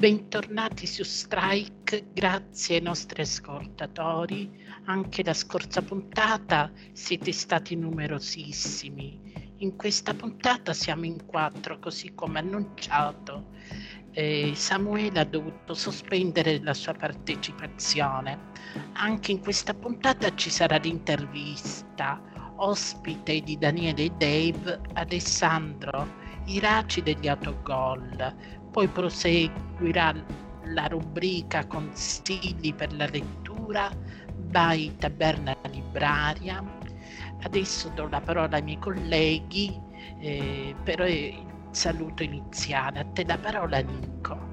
[0.00, 4.50] Bentornati su Strike, grazie ai nostri ascoltatori.
[4.86, 9.52] Anche la scorsa puntata siete stati numerosissimi.
[9.58, 13.50] In questa puntata siamo in quattro, così come annunciato.
[14.12, 18.38] Eh, Samuele ha dovuto sospendere la sua partecipazione.
[18.94, 22.22] Anche in questa puntata ci sarà l'intervista
[22.56, 30.14] ospite di Daniele e Dave, Alessandro Iraci degli Autogol poi proseguirà
[30.64, 33.90] la rubrica Consigli per la lettura
[34.36, 36.62] by Taberna Libraria.
[37.42, 39.78] Adesso do la parola ai miei colleghi
[40.20, 43.00] eh, per il saluto iniziale.
[43.00, 44.48] A te la parola Nico.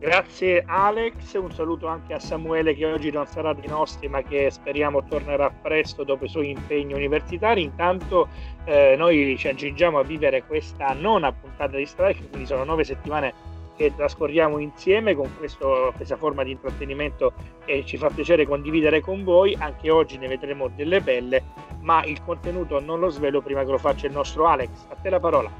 [0.00, 4.50] Grazie Alex, un saluto anche a Samuele che oggi non sarà dei nostri ma che
[4.50, 7.62] speriamo tornerà presto dopo i suoi impegni universitari.
[7.62, 8.28] Intanto
[8.70, 13.34] eh, noi ci aggiungiamo a vivere questa nona puntata di Strike, quindi sono nove settimane
[13.76, 17.32] che trascorriamo insieme con questo, questa forma di intrattenimento
[17.64, 19.56] che ci fa piacere condividere con voi.
[19.58, 21.42] Anche oggi ne vedremo delle belle,
[21.80, 24.68] ma il contenuto non lo svelo prima che lo faccia il nostro Alex.
[24.88, 25.50] A te la parola.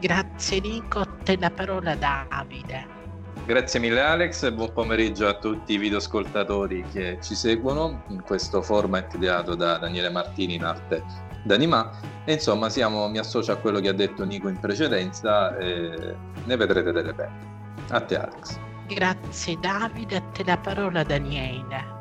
[0.00, 2.98] Grazie Nico, a te la parola Davide.
[3.44, 8.62] Grazie mille Alex e buon pomeriggio a tutti i videoascoltatori che ci seguono in questo
[8.62, 11.90] format ideato da Daniele Martini in arte d'anima
[12.24, 16.56] e insomma siamo, mi associo a quello che ha detto Nico in precedenza e ne
[16.56, 17.48] vedrete delle belle.
[17.90, 18.58] A te Alex.
[18.88, 21.98] Grazie Davide, a te la parola Daniele.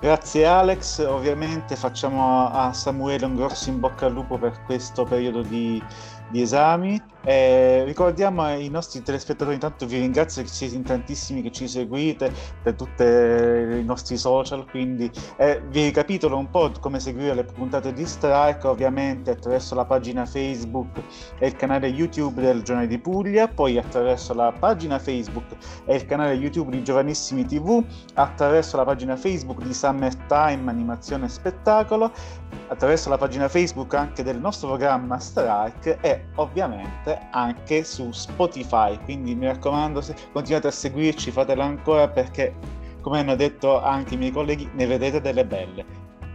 [0.00, 5.40] Grazie Alex, ovviamente facciamo a Samuele un grosso in bocca al lupo per questo periodo
[5.42, 5.82] di,
[6.30, 7.00] di esami.
[7.24, 12.32] Eh, ricordiamo ai nostri telespettatori, intanto vi ringrazio che siete in tantissimi che ci seguite
[12.62, 17.92] per tutti i nostri social, quindi eh, vi ricapitolo un po' come seguire le puntate
[17.92, 21.00] di Strike, ovviamente attraverso la pagina Facebook
[21.38, 26.06] e il canale YouTube del Giornale di Puglia, poi attraverso la pagina Facebook e il
[26.06, 27.84] canale YouTube di Giovanissimi TV,
[28.14, 32.12] attraverso la pagina Facebook di Summertime Animazione e Spettacolo,
[32.68, 39.34] attraverso la pagina Facebook anche del nostro programma Strike e ovviamente anche su Spotify, quindi
[39.34, 42.54] mi raccomando se continuate a seguirci, fatelo ancora perché
[43.00, 45.84] come hanno detto anche i miei colleghi ne vedete delle belle.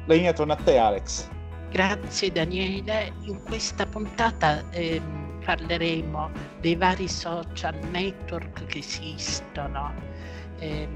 [0.06, 1.28] La linea torna a te Alex.
[1.70, 5.02] Grazie Daniele, in questa puntata eh,
[5.44, 6.30] parleremo
[6.60, 9.94] dei vari social network che esistono.
[10.60, 10.88] Eh,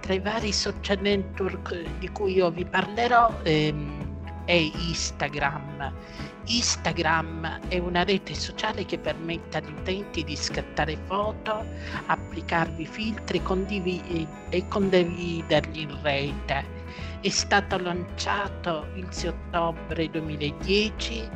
[0.00, 4.05] tra i vari social network di cui io vi parlerò ehm,
[4.46, 5.92] è Instagram.
[6.46, 11.64] Instagram è una rete sociale che permette agli utenti di scattare foto,
[12.06, 16.64] applicarvi filtri condiv- e condividerli in rete.
[17.20, 21.28] È stato lanciato il 6 ottobre 2010,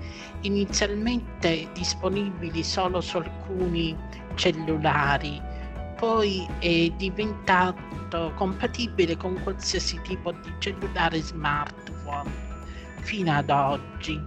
[0.43, 3.97] inizialmente disponibili solo su alcuni
[4.37, 5.43] cellulari,
[5.97, 12.50] poi è diventato compatibile con qualsiasi tipo di cellulare smartphone
[13.01, 14.23] fino ad oggi.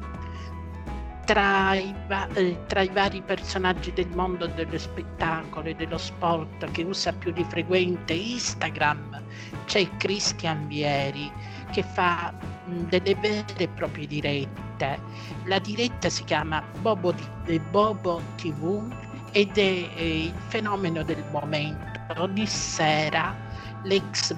[1.25, 6.69] Tra i, va- eh, tra i, vari personaggi del mondo dello spettacolo e dello sport
[6.71, 9.21] che usa più di frequente Instagram
[9.65, 11.31] c'è Christian Vieri
[11.71, 12.33] che fa
[12.65, 14.99] mh, delle vere e proprie dirette.
[15.45, 18.83] La diretta si chiama Bobo, di, eh, Bobo TV
[19.31, 22.01] ed è eh, il fenomeno del momento.
[22.17, 23.35] Ogni sera
[23.83, 24.33] l'ex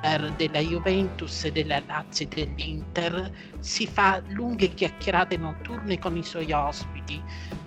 [0.00, 6.50] bomber della Juventus della Lazio e dell'Inter si fa lunghe chiacchierate notturne con i suoi
[6.52, 7.22] ospiti,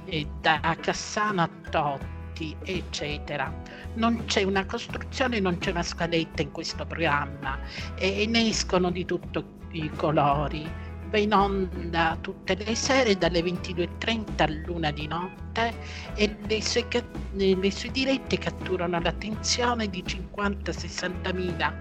[0.05, 3.53] eh, da Cassano a Totti, eccetera.
[3.95, 7.59] Non c'è una costruzione, non c'è una scaletta in questo programma
[7.95, 14.41] e ne escono di tutti i colori va in onda tutte le sere dalle 22.30
[14.41, 15.71] all'una di notte
[16.15, 16.87] e le sue,
[17.33, 21.71] le sue dirette catturano l'attenzione di 50-60 mila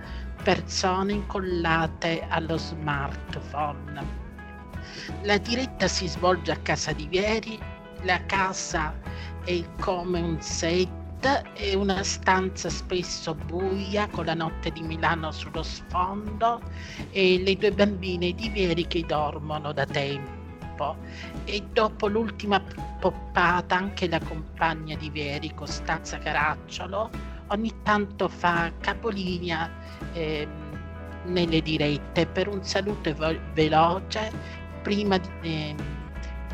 [0.42, 4.20] persone incollate allo smartphone.
[5.22, 7.58] La diretta si svolge a casa di Vieri,
[8.02, 8.94] la casa
[9.44, 11.00] è come un set
[11.54, 16.60] è una stanza spesso buia con la notte di Milano sullo sfondo
[17.12, 20.96] e le due bambine di Vieri che dormono da tempo.
[21.44, 22.60] E dopo l'ultima
[22.98, 27.10] poppata anche la compagna di Vieri, Costanza Caracciolo,
[27.52, 29.70] ogni tanto fa capolinea
[30.12, 30.48] eh,
[31.24, 33.14] nelle dirette per un saluto
[33.52, 34.32] veloce
[34.82, 35.74] prima di, eh,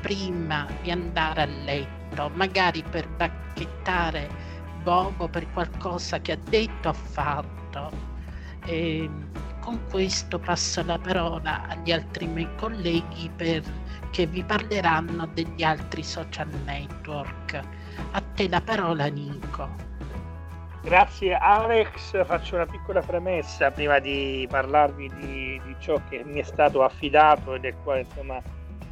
[0.00, 4.46] prima di andare a letto, magari per bacchettare
[4.82, 7.90] Bobo per qualcosa che ha detto o fatto.
[8.64, 9.08] E
[9.60, 13.62] con questo passo la parola agli altri miei colleghi per,
[14.10, 17.60] che vi parleranno degli altri social network.
[18.12, 19.87] A te la parola Nico.
[20.88, 26.42] Grazie Alex, faccio una piccola premessa prima di parlarvi di, di ciò che mi è
[26.42, 28.40] stato affidato e del quale insomma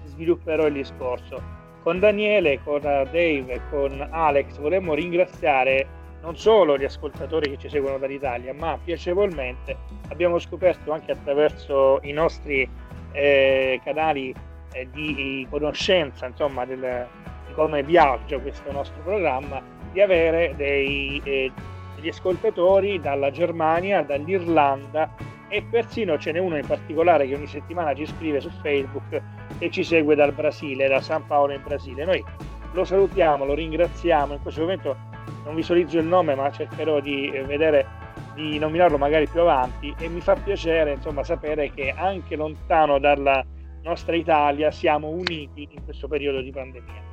[0.04, 1.40] svilupperò il discorso.
[1.82, 5.86] Con Daniele, con Dave e con Alex vorremmo ringraziare
[6.20, 9.74] non solo gli ascoltatori che ci seguono dall'Italia, ma piacevolmente
[10.10, 12.68] abbiamo scoperto anche attraverso i nostri
[13.12, 14.34] eh, canali
[14.72, 17.06] eh, di conoscenza, insomma, del,
[17.46, 21.50] di come viaggia questo nostro programma, di avere dei, eh,
[21.96, 25.14] degli ascoltatori dalla Germania, dall'Irlanda
[25.48, 29.20] e persino ce n'è uno in particolare che ogni settimana ci scrive su Facebook
[29.58, 32.04] e ci segue dal Brasile, da San Paolo in Brasile.
[32.04, 32.24] Noi
[32.72, 34.96] lo salutiamo, lo ringraziamo, in questo momento
[35.44, 37.86] non visualizzo il nome ma cercherò di eh, vedere
[38.34, 43.44] di nominarlo magari più avanti e mi fa piacere insomma sapere che anche lontano dalla
[43.82, 47.04] nostra Italia siamo uniti in questo periodo di pandemia.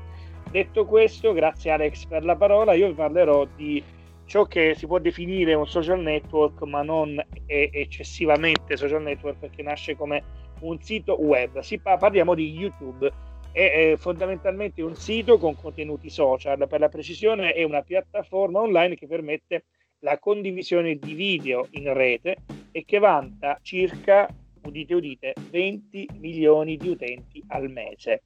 [0.50, 3.82] Detto questo, grazie Alex per la parola, io vi parlerò di
[4.26, 9.96] ciò che si può definire un social network, ma non eccessivamente social network perché nasce
[9.96, 10.24] come
[10.62, 11.60] un sito web.
[11.60, 13.12] Si pa- parliamo di YouTube.
[13.52, 18.96] È, è fondamentalmente un sito con contenuti social, per la precisione è una piattaforma online
[18.96, 19.66] che permette
[20.00, 22.38] la condivisione di video in rete
[22.72, 24.28] e che vanta circa
[24.64, 28.22] udite udite, 20 milioni di utenti al mese.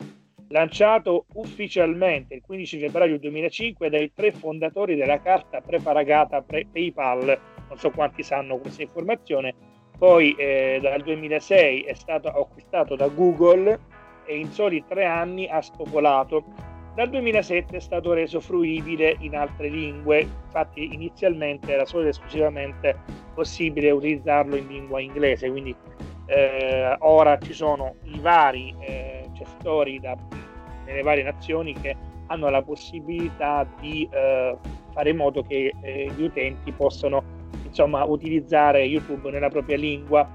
[0.50, 7.78] Lanciato ufficialmente il 15 febbraio 2005 dai tre fondatori della carta preparagata pre- PayPal, non
[7.78, 9.54] so quanti sanno questa informazione,
[9.98, 13.78] poi eh, dal 2006 è stato acquistato da Google
[14.26, 16.46] e in soli tre anni ha spopolato.
[16.96, 22.96] Dal 2007 è stato reso fruibile in altre lingue, infatti inizialmente era solo ed esclusivamente
[23.36, 25.76] possibile utilizzarlo in lingua inglese, quindi
[26.26, 30.16] eh, ora ci sono i vari eh, gestori da,
[30.86, 31.95] nelle varie nazioni che
[32.28, 34.57] hanno la possibilità di eh,
[34.94, 37.24] fare in modo che eh, gli utenti possano
[37.63, 40.28] insomma, utilizzare YouTube nella propria lingua.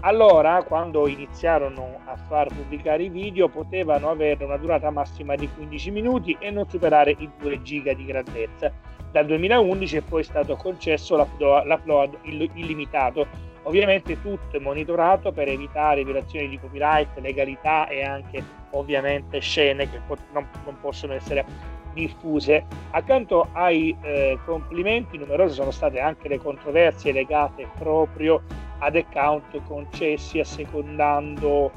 [0.00, 5.90] Allora, quando iniziarono a far pubblicare i video, potevano avere una durata massima di 15
[5.90, 8.72] minuti e non superare i 2 giga di grandezza.
[9.10, 13.26] Dal 2011 è poi stato concesso l'upload illimitato
[13.66, 20.00] Ovviamente tutto è monitorato per evitare violazioni di copyright, legalità e anche ovviamente scene che
[20.32, 21.44] non, non possono essere
[21.92, 22.64] diffuse.
[22.90, 28.40] Accanto ai eh, complimenti numerose sono state anche le controversie legate proprio
[28.78, 31.72] ad account concessi assecondando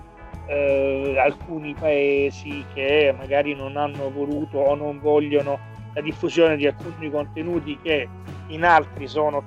[0.45, 5.57] eh, alcuni paesi che magari non hanno voluto o non vogliono
[5.95, 8.07] la diffusione di alcuni contenuti che
[8.47, 9.43] in altri sono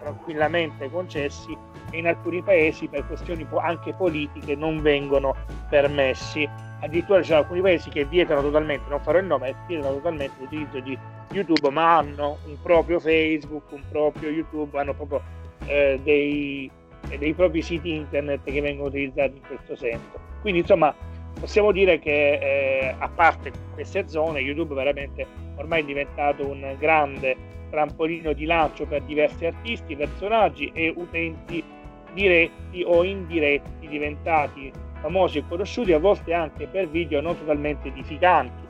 [0.00, 1.56] tranquillamente concessi
[1.90, 5.34] e in alcuni paesi per questioni anche politiche non vengono
[5.68, 6.48] permessi.
[6.80, 10.80] Addirittura ci sono alcuni paesi che vietano totalmente, non farò il nome, vietano totalmente l'utilizzo
[10.80, 10.98] di
[11.32, 15.22] YouTube, ma hanno un proprio Facebook, un proprio YouTube, hanno proprio
[15.66, 16.70] eh, dei,
[17.18, 20.18] dei propri siti internet che vengono utilizzati in questo senso.
[20.40, 20.94] Quindi insomma
[21.38, 25.26] possiamo dire che eh, a parte queste zone YouTube veramente
[25.56, 27.36] ormai è diventato un grande
[27.70, 31.62] trampolino di lancio per diversi artisti, personaggi e utenti
[32.12, 38.68] diretti o indiretti diventati famosi e conosciuti a volte anche per video non totalmente edificanti.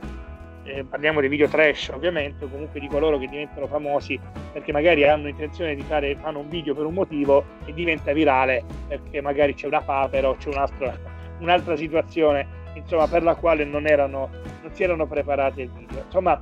[0.63, 4.19] Eh, parliamo dei video trash ovviamente o comunque di coloro che diventano famosi
[4.53, 8.63] perché magari hanno intenzione di fare fanno un video per un motivo e diventa virale
[8.87, 10.95] perché magari c'è una papera o c'è un'altra,
[11.39, 14.29] un'altra situazione insomma per la quale non, erano,
[14.61, 16.39] non si erano preparati al video insomma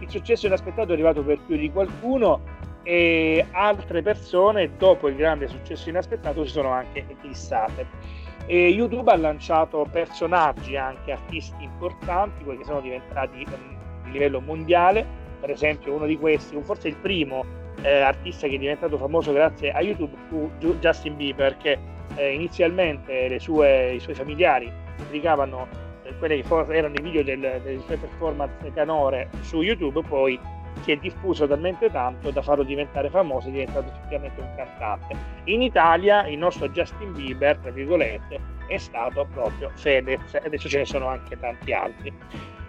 [0.00, 2.42] il successo inaspettato è arrivato per più di qualcuno
[2.82, 7.86] e altre persone dopo il grande successo inaspettato si sono anche eclissate.
[8.46, 14.40] E YouTube ha lanciato personaggi, anche artisti importanti, quelli che sono diventati um, di livello
[14.40, 15.06] mondiale,
[15.40, 17.44] per esempio uno di questi, forse il primo
[17.82, 21.78] eh, artista che è diventato famoso grazie a YouTube fu Justin Bieber, che
[22.16, 25.68] eh, inizialmente sue, i suoi familiari pubblicavano
[26.02, 30.38] eh, quelli che erano i video del, delle sue performance canore su YouTube, poi
[30.80, 35.16] si è diffuso talmente tanto da farlo diventare famoso è diventato effettivamente un cantante.
[35.44, 40.78] In Italia il nostro Justin Bieber, tra virgolette, è stato proprio Fedez, e adesso ce
[40.78, 42.12] ne sono anche tanti altri.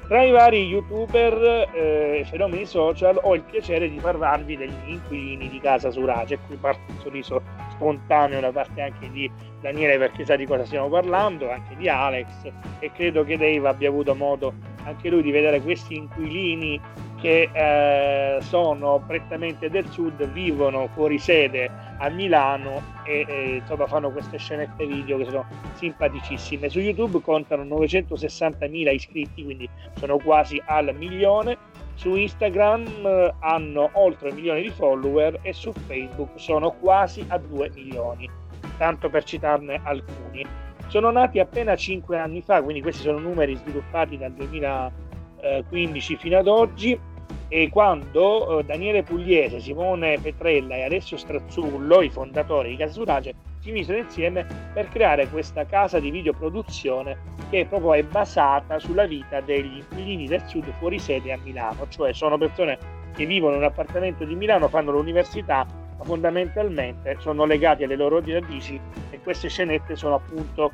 [0.07, 5.47] Tra i vari youtuber e eh, fenomeni social ho il piacere di parlarvi degli inquilini
[5.47, 9.31] di casa Surace, qui parte un sorriso spontaneo da parte anche di
[9.63, 13.87] Daniele perché sa di cosa stiamo parlando, anche di Alex e credo che Dave abbia
[13.87, 14.53] avuto modo
[14.83, 16.77] anche lui di vedere questi inquilini
[17.21, 24.11] che eh, sono prettamente del sud, vivono fuori sede a Milano e, e insomma fanno
[24.11, 26.67] queste scenette video che sono simpaticissime.
[26.67, 31.57] Su YouTube contano 960.000 iscritti, quindi sono quasi al milione
[31.95, 37.37] Su Instagram eh, hanno oltre un milione di follower e su Facebook sono quasi a
[37.37, 38.29] 2 milioni,
[38.77, 40.45] tanto per citarne alcuni.
[40.87, 46.47] Sono nati appena 5 anni fa, quindi questi sono numeri sviluppati dal 2015 fino ad
[46.47, 46.99] oggi
[47.47, 53.35] e quando eh, Daniele Pugliese, Simone Petrella e Alessio Strazzullo, i fondatori di Casa Surace,
[53.59, 57.15] si misero insieme per creare questa casa di videoproduzione
[57.49, 62.11] che proprio è basata sulla vita degli inquilini del sud fuori sede a Milano, cioè
[62.11, 62.77] sono persone
[63.13, 65.65] che vivono in un appartamento di Milano, fanno l'università,
[66.03, 68.79] fondamentalmente sono legati alle loro radici
[69.09, 70.71] e queste scenette sono appunto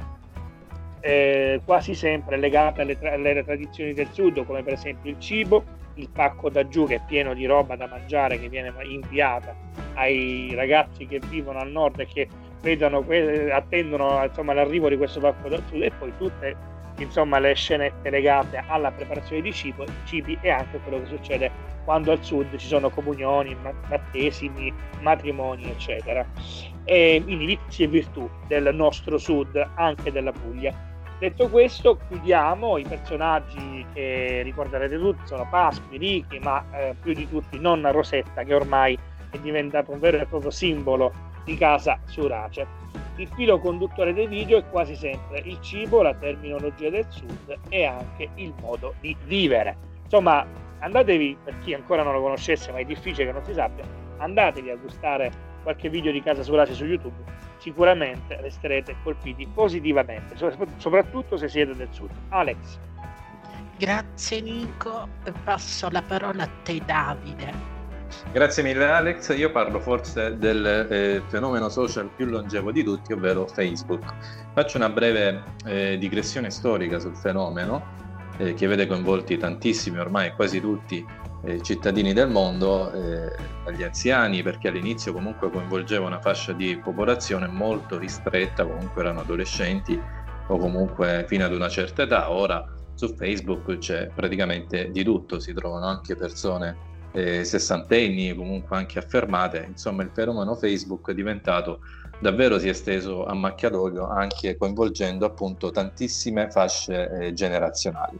[1.01, 5.63] eh, quasi sempre legate alle, tra- alle tradizioni del sud, come per esempio il cibo,
[5.95, 9.55] il pacco da giù che è pieno di roba da mangiare che viene inviata
[9.95, 12.27] ai ragazzi che vivono al nord e che
[12.61, 13.05] vedono,
[13.51, 16.55] attendono insomma, l'arrivo di questo pacco da giù e poi tutte
[17.03, 21.51] insomma, le scenette legate alla preparazione di cibo, cibi e anche quello che succede
[21.83, 23.55] quando al sud ci sono comunioni,
[23.87, 26.25] battesimi, matrimoni, eccetera.
[26.83, 30.73] E quindi vizi e virtù del nostro sud, anche della Puglia.
[31.19, 37.27] Detto questo, chiudiamo i personaggi che ricorderete tutti, sono Pasqui, Ricky, ma eh, più di
[37.27, 38.97] tutti nonna Rosetta, che ormai
[39.29, 41.11] è diventato un vero e proprio simbolo
[41.43, 42.67] di casa Surace.
[43.17, 47.85] Il filo conduttore dei video è quasi sempre il cibo, la terminologia del sud e
[47.85, 49.75] anche il modo di vivere.
[50.03, 50.45] Insomma,
[50.79, 53.83] andatevi, per chi ancora non lo conoscesse, ma è difficile che non si sappia,
[54.17, 55.31] andatevi a gustare
[55.63, 60.35] qualche video di casa Surace su YouTube sicuramente resterete colpiti positivamente,
[60.77, 62.09] soprattutto se siete del sud.
[62.29, 62.79] Alex.
[63.77, 65.07] Grazie Nico,
[65.43, 67.78] passo la parola a te Davide.
[68.31, 73.47] Grazie mille Alex, io parlo forse del eh, fenomeno social più longevo di tutti, ovvero
[73.47, 74.03] Facebook.
[74.53, 77.83] Faccio una breve eh, digressione storica sul fenomeno
[78.37, 81.05] eh, che vede coinvolti tantissimi, ormai quasi tutti
[81.43, 83.35] eh, cittadini del mondo, eh,
[83.65, 89.99] agli anziani, perché all'inizio comunque coinvolgeva una fascia di popolazione molto ristretta, comunque erano adolescenti
[90.47, 95.53] o comunque fino ad una certa età, ora su Facebook c'è praticamente di tutto, si
[95.53, 96.87] trovano anche persone
[97.19, 101.81] eh, sessantenni, comunque anche affermate, insomma il fenomeno Facebook è diventato
[102.19, 108.19] davvero si è esteso a macchia d'olio anche coinvolgendo appunto tantissime fasce eh, generazionali.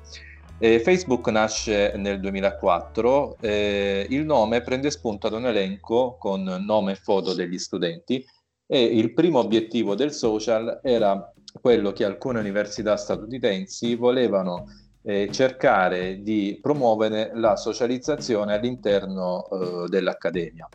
[0.61, 6.93] Eh, Facebook nasce nel 2004, eh, il nome prende spunto da un elenco con nome
[6.93, 8.25] e foto degli studenti
[8.65, 14.65] e il primo obiettivo del social era quello che alcune università statunitensi volevano
[15.01, 20.67] eh, cercare di promuovere la socializzazione all'interno eh, dell'accademia.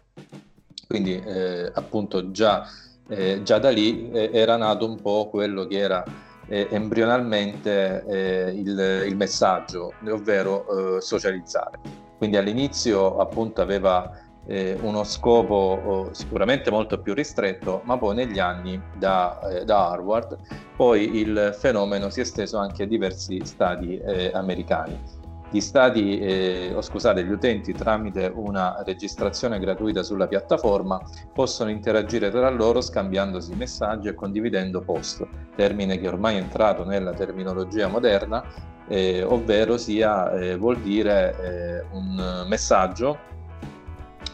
[0.86, 2.66] Quindi eh, appunto già,
[3.08, 6.04] eh, già da lì era nato un po' quello che era
[6.48, 11.80] eh, embrionalmente eh, il, il, messaggio, ovvero eh, socializzare.
[12.16, 14.10] Quindi all'inizio appunto aveva
[14.46, 19.90] eh, uno scopo oh, sicuramente molto più ristretto, ma poi negli anni da, eh, da,
[19.90, 20.38] Harvard
[20.76, 25.22] poi il fenomeno si è esteso anche a diversi stati eh, americani.
[25.50, 31.00] Gli stati, eh, o scusate, gli utenti tramite una registrazione gratuita sulla piattaforma
[31.32, 35.24] possono interagire tra loro scambiandosi messaggi e condividendo post,
[35.54, 38.42] termine che ormai è entrato nella terminologia moderna,
[38.88, 43.32] eh, ovvero sia eh, vuol dire eh, un messaggio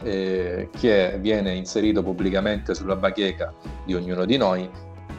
[0.03, 3.53] eh, che viene inserito pubblicamente sulla bacheca
[3.85, 4.69] di ognuno di noi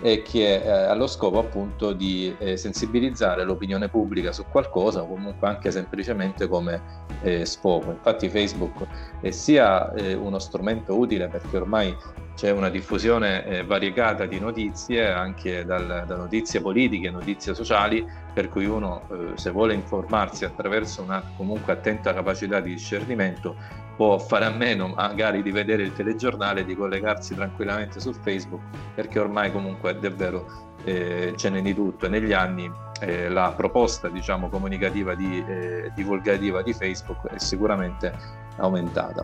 [0.04, 5.06] e che eh, ha lo scopo appunto di eh, sensibilizzare l'opinione pubblica su qualcosa o
[5.06, 6.82] comunque anche semplicemente come
[7.22, 7.92] eh, sfogo.
[7.92, 8.84] Infatti Facebook
[9.20, 11.96] è sia eh, uno strumento utile perché ormai
[12.34, 18.48] c'è una diffusione eh, variegata di notizie, anche dal, da notizie politiche, notizie sociali, per
[18.48, 19.02] cui uno
[19.34, 23.54] se vuole informarsi attraverso una comunque attenta capacità di discernimento
[23.96, 28.62] può fare a meno magari di vedere il telegiornale, di collegarsi tranquillamente su Facebook,
[28.94, 32.70] perché ormai comunque davvero eh, ce n'è di tutto e negli anni
[33.00, 38.12] eh, la proposta diciamo comunicativa di, eh, divulgativa di Facebook è sicuramente
[38.56, 39.22] aumentata.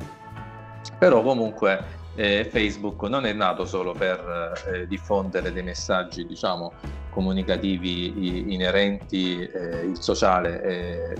[0.98, 1.84] Però comunque
[2.14, 6.72] eh, Facebook non è nato solo per eh, diffondere dei messaggi diciamo
[7.10, 11.16] comunicativi inerenti eh, il sociale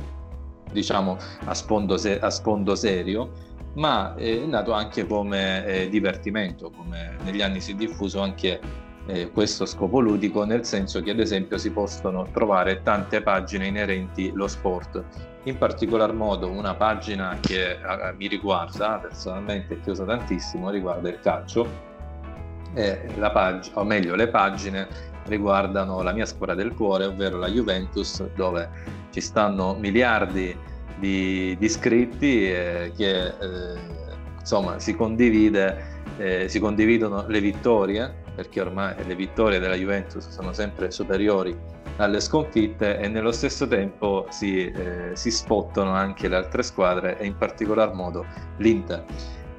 [0.72, 3.30] diciamo a sfondo, se- a sfondo serio,
[3.75, 8.60] ma è nato anche come eh, divertimento, come negli anni si è diffuso anche
[9.06, 14.30] eh, questo scopo ludico, nel senso che ad esempio si possono trovare tante pagine inerenti
[14.32, 15.02] allo sport.
[15.44, 17.78] In particolar modo una pagina che eh,
[18.16, 21.87] mi riguarda personalmente, che uso tantissimo, riguarda il calcio,
[22.75, 24.87] pag- o meglio le pagine
[25.25, 28.68] riguardano la mia squadra del cuore, ovvero la Juventus, dove
[29.11, 30.57] ci stanno miliardi
[30.97, 33.79] di, di iscritti eh, che eh,
[34.38, 34.97] insomma si
[36.19, 41.57] eh, si condividono le vittorie perché ormai le vittorie della Juventus sono sempre superiori
[41.97, 47.27] alle sconfitte e nello stesso tempo si, eh, si spottano anche le altre squadre e
[47.27, 48.25] in particolar modo
[48.59, 49.05] l'Inter.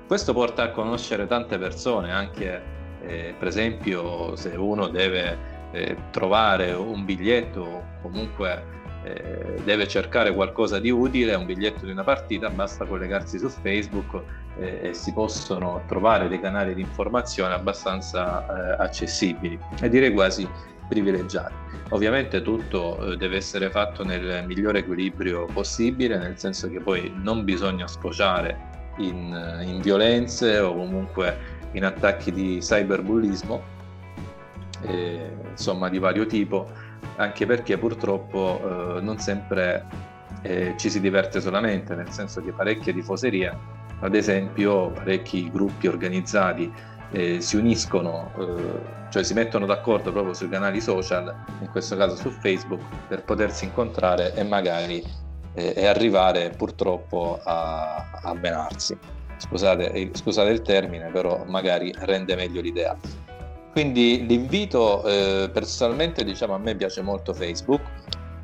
[0.08, 2.62] Questo porta a conoscere tante persone, anche
[3.02, 5.38] eh, per esempio se uno deve
[5.72, 8.64] eh, trovare un biglietto o comunque
[9.10, 14.22] eh, deve cercare qualcosa di utile, un biglietto di una partita, basta collegarsi su Facebook
[14.60, 20.48] eh, e si possono trovare dei canali di informazione abbastanza eh, accessibili e direi quasi
[20.88, 21.54] privilegiati.
[21.90, 27.44] Ovviamente tutto eh, deve essere fatto nel migliore equilibrio possibile, nel senso che poi non
[27.44, 33.78] bisogna sfociare in, in violenze o comunque in attacchi di cyberbullismo,
[34.82, 36.70] eh, insomma di vario tipo,
[37.20, 39.86] anche perché purtroppo eh, non sempre
[40.42, 43.58] eh, ci si diverte solamente, nel senso che parecchie tifoserie,
[44.00, 46.72] ad esempio parecchi gruppi organizzati
[47.12, 52.16] eh, si uniscono, eh, cioè si mettono d'accordo proprio sui canali social, in questo caso
[52.16, 55.04] su Facebook, per potersi incontrare e magari
[55.56, 58.98] eh, e arrivare purtroppo a, a menarsi.
[59.36, 62.96] Scusate, eh, scusate il termine, però magari rende meglio l'idea.
[63.72, 67.82] Quindi l'invito eh, personalmente diciamo a me piace molto Facebook,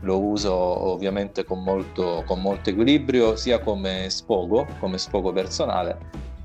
[0.01, 5.97] lo uso ovviamente con molto, con molto equilibrio sia come sfogo, come sfogo personale,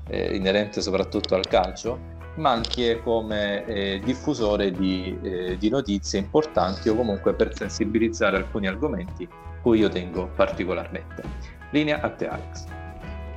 [0.07, 1.99] eh, inerente soprattutto al calcio,
[2.35, 8.67] ma anche come eh, diffusore di, eh, di, notizie importanti o comunque per sensibilizzare alcuni
[8.67, 9.27] argomenti
[9.61, 11.23] cui io tengo particolarmente.
[11.69, 12.65] Linea a te Alex.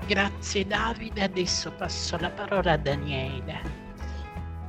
[0.06, 3.83] Grazie Davide, adesso passo la parola a Daniele.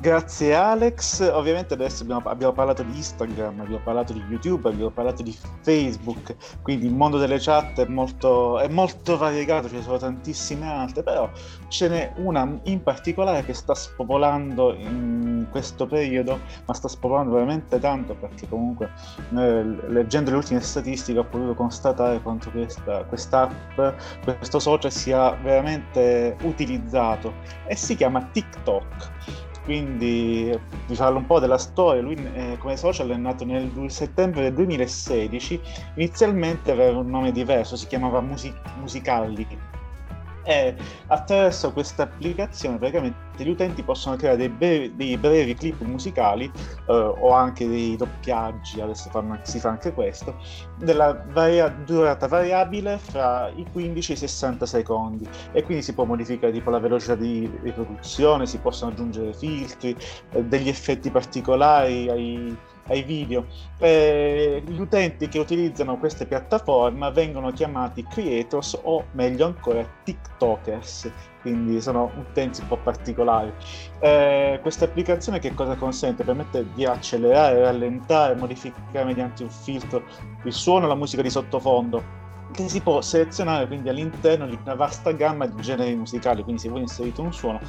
[0.06, 5.24] Grazie Alex, ovviamente adesso abbiamo, abbiamo, parlato di Instagram, abbiamo parlato di YouTube, abbiamo parlato
[5.24, 10.72] di Facebook, quindi il mondo delle chat è molto, è molto variegato, ci sono tantissime
[10.72, 11.28] altre, però
[11.70, 17.80] ce n'è una in particolare che sta spopolando in questo periodo, ma sta spopolando veramente
[17.80, 18.92] tanto perché comunque
[19.36, 23.80] eh, leggendo le ultime statistiche ho potuto constatare quanto questa quest'app,
[24.24, 27.34] questo social sia veramente utilizzato
[27.66, 32.02] e si chiama TikTok quindi vi parlo un po' della storia.
[32.02, 35.60] Lui eh, come social è nato nel settembre del 2016,
[35.96, 39.46] inizialmente aveva un nome diverso, si chiamava Music- Musicalli
[40.46, 40.76] e
[41.08, 46.94] attraverso questa applicazione praticamente gli utenti possono creare dei brevi, dei brevi clip musicali eh,
[46.94, 50.40] o anche dei doppiaggi, adesso fanno, si fa anche questo,
[50.78, 55.28] della varia, durata variabile fra i 15 e i 60 secondi.
[55.52, 59.96] E quindi si può modificare tipo la velocità di riproduzione, si possono aggiungere filtri,
[60.32, 63.46] eh, degli effetti particolari ai ai video.
[63.80, 71.82] Eh, gli utenti che utilizzano queste piattaforme vengono chiamati creators o meglio ancora TikTokers, quindi
[71.82, 73.52] sono utenti un po' particolari.
[74.00, 76.24] Eh, questa applicazione che cosa consente?
[76.24, 80.04] Permette di accelerare, rallentare, modificare mediante un filtro
[80.44, 84.76] il suono e la musica di sottofondo che si può selezionare quindi all'interno di una
[84.76, 87.60] vasta gamma di generi musicali, quindi se voi inserite un suono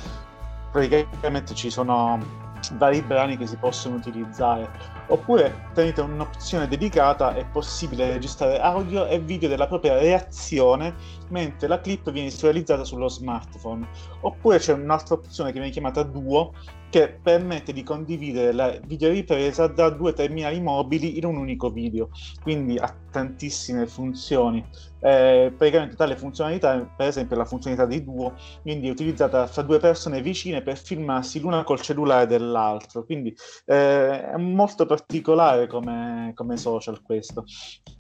[0.71, 4.69] praticamente ci sono vari brani che si possono utilizzare.
[5.09, 10.95] Oppure tenete un'opzione dedicata, è possibile registrare audio e video della propria reazione
[11.29, 13.87] mentre la clip viene visualizzata sullo smartphone.
[14.21, 16.53] Oppure c'è un'altra opzione che viene chiamata Duo,
[16.89, 22.11] che permette di condividere la videoripresa da due terminali mobili in un unico video,
[22.43, 24.65] quindi ha tantissime funzioni.
[25.01, 29.79] Eh, praticamente tale funzionalità, per esempio la funzionalità di duo, quindi è utilizzata fra due
[29.79, 33.35] persone vicine per filmarsi l'una col cellulare dell'altro, quindi
[33.67, 37.45] eh, è molto particolare come, come social questo.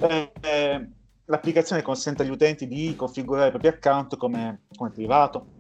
[0.01, 0.89] Eh, eh
[1.27, 5.56] l'applicazione consente agli utenti di configurare i propri account come, come privato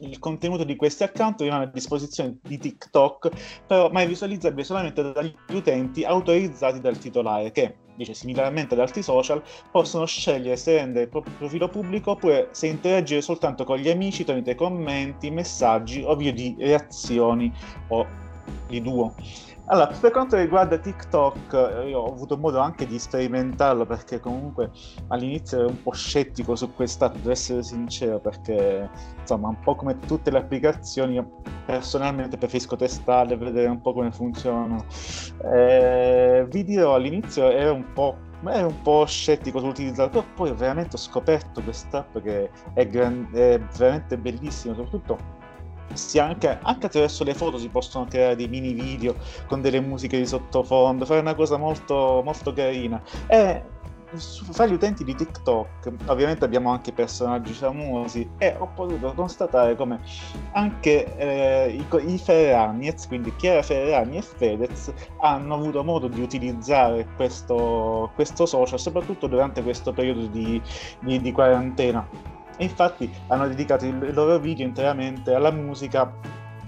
[0.00, 3.30] il contenuto di questi account rimane a disposizione di TikTok,
[3.66, 9.02] però ma è visualizzabile solamente dagli utenti autorizzati dal titolare che, dice similarmente ad altri
[9.02, 13.90] social, possono scegliere se rendere il proprio profilo pubblico oppure se interagire soltanto con gli
[13.90, 17.52] amici tramite commenti, messaggi o video di reazioni
[17.88, 18.06] o
[18.66, 19.14] di duo.
[19.66, 24.70] Allora, per quanto riguarda TikTok, io ho avuto modo anche di sperimentarlo perché comunque
[25.08, 29.96] all'inizio ero un po' scettico su quest'app, devo essere sincero, perché insomma, un po' come
[30.00, 34.84] tutte le applicazioni, io personalmente preferisco testarle, vedere un po' come funzionano.
[35.52, 38.16] Eh, vi dirò, all'inizio ero un po'
[38.48, 43.60] ero un po' scettico sull'utilizzarlo, però poi veramente ho scoperto quest'app che è, gran- è
[43.76, 45.39] veramente bellissima, soprattutto
[46.18, 49.14] anche, anche, attraverso le foto si possono creare dei mini video
[49.46, 53.02] con delle musiche di sottofondo, fare una cosa molto, molto carina.
[53.26, 53.78] E
[54.18, 60.00] fra gli utenti di TikTok, ovviamente abbiamo anche personaggi famosi e ho potuto constatare come
[60.52, 67.06] anche eh, i, i Ferragnez, quindi Chiara Ferragni e Fedez, hanno avuto modo di utilizzare
[67.14, 70.60] questo, questo social, soprattutto durante questo periodo di,
[71.00, 72.38] di, di quarantena.
[72.60, 76.12] E infatti hanno dedicato i loro video interamente alla musica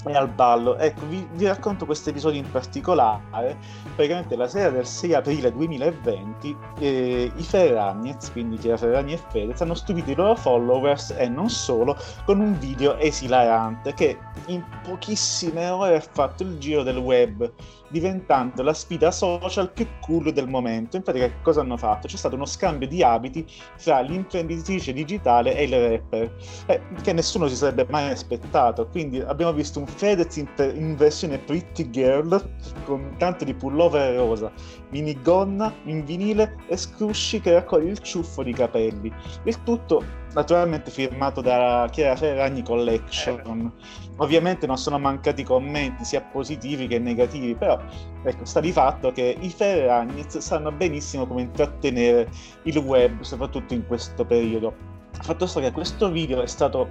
[0.07, 0.79] e al ballo.
[0.79, 3.59] Ecco, vi, vi, racconto questo episodio in particolare.
[3.95, 9.61] Praticamente la sera del 6 aprile 2020 eh, i Ferragnez, quindi Chiara Ferragni e Fedez,
[9.61, 15.69] hanno stupito i loro followers e non solo con un video esilarante che in pochissime
[15.69, 17.53] ore ha fatto il giro del web
[17.93, 20.97] diventando la sfida social più cool del momento.
[20.97, 22.09] Infatti, che cosa hanno fatto?
[22.09, 26.35] C'è stato uno scambio di abiti fra l'imprenditrice digitale e il rapper,
[26.67, 28.89] eh, che nessuno si sarebbe mai aspettato.
[28.89, 32.43] Quindi abbiamo visto un Fedez in, in versione Pretty Girl
[32.85, 34.51] con tanto di pullover rosa,
[34.93, 39.13] minigonna in vinile e scrusci che raccoglie il ciuffo di capelli.
[39.45, 43.73] Il tutto naturalmente firmato da Chiara Ferragni Collection.
[44.17, 47.81] Ovviamente non sono mancati commenti sia positivi che negativi, però
[48.23, 52.31] ecco, sta di fatto che i Ferragnez sanno benissimo come intrattenere
[52.65, 54.91] il web, soprattutto in questo periodo.
[55.21, 56.89] Fatto sta che questo video è stato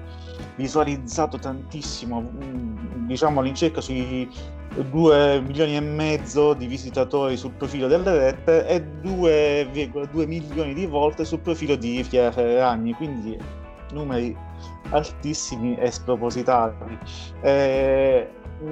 [0.55, 4.29] visualizzato tantissimo, mm, diciamo all'incirca sui
[4.75, 11.25] 2 milioni e mezzo di visitatori sul profilo del rapper e 2,2 milioni di volte
[11.25, 13.37] sul profilo di Chiara Ferragni, quindi
[13.91, 14.35] numeri
[14.91, 16.97] altissimi e spropositati.
[17.41, 18.29] Eh,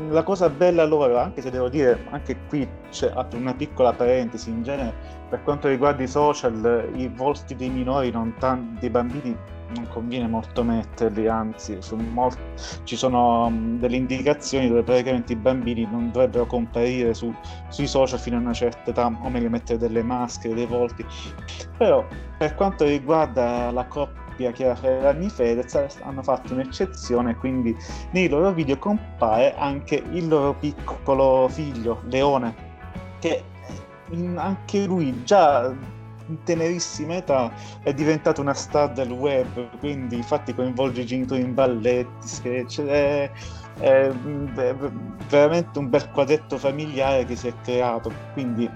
[0.10, 4.64] la cosa bella allora, anche se devo dire, anche qui c'è una piccola parentesi, in
[4.64, 4.94] genere
[5.30, 9.36] per quanto riguarda i social, i volti dei minori, non tan- dei bambini,
[9.74, 11.78] non conviene molto metterli, anzi
[12.12, 12.36] mol-
[12.84, 17.34] ci sono um, delle indicazioni dove praticamente i bambini non dovrebbero comparire su-
[17.70, 21.06] sui social fino a una certa età, o meglio mettere delle maschere, dei volti.
[21.78, 22.06] Però
[22.38, 27.76] per quanto riguarda la coppia Chiara Ferragni Fedez hanno fatto un'eccezione quindi
[28.12, 32.56] nei loro video compare anche il loro piccolo figlio Leone
[33.20, 33.44] che
[34.36, 35.74] anche lui già
[36.44, 37.52] tenerissima età
[37.84, 43.32] è diventato una star del web quindi infatti coinvolge i genitori in balletti sketch è,
[43.80, 44.12] è,
[44.56, 44.76] è
[45.28, 48.70] veramente un bel quadretto familiare che si è creato quindi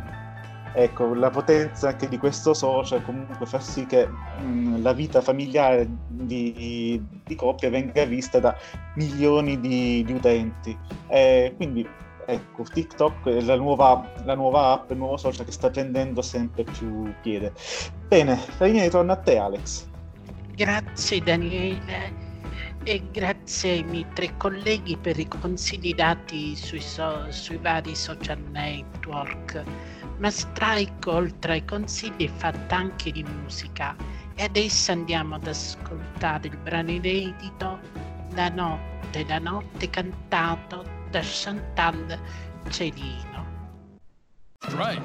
[0.73, 5.87] ecco, la potenza anche di questo social comunque fa sì che mh, la vita familiare
[6.07, 8.55] di, di, coppia venga vista da
[8.95, 10.77] milioni di, di utenti.
[11.07, 11.87] E quindi
[12.25, 16.63] ecco, TikTok è la nuova, la nuova app, il nuovo social che sta prendendo sempre
[16.63, 17.53] più piede.
[18.07, 19.87] Bene, Farina ritorno a te Alex.
[20.55, 22.21] Grazie Daniele
[22.83, 28.39] e grazie ai miei tre colleghi per i consigli dati sui, so, sui vari social
[28.51, 29.63] network
[30.17, 33.95] ma Strike oltre ai consigli è fatta anche di musica
[34.35, 37.79] e adesso andiamo ad ascoltare il brano inedito
[38.33, 42.19] La notte, la notte cantato da Chantal
[42.71, 43.45] Celino.
[44.63, 45.01] Strike.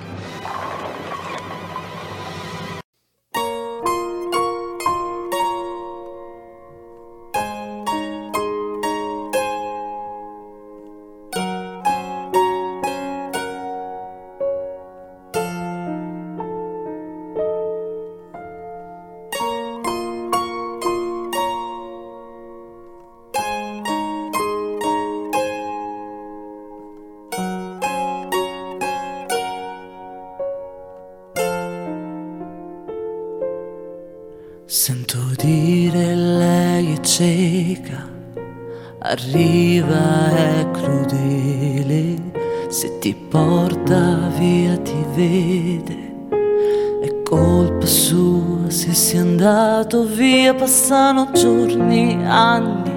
[50.68, 52.92] Passano giorni, anni.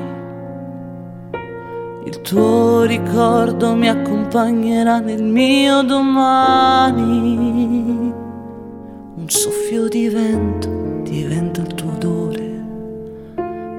[2.04, 7.34] Il tuo ricordo mi accompagnerà nel mio domani.
[9.16, 10.70] Un soffio di vento
[11.04, 11.90] diventa il tuo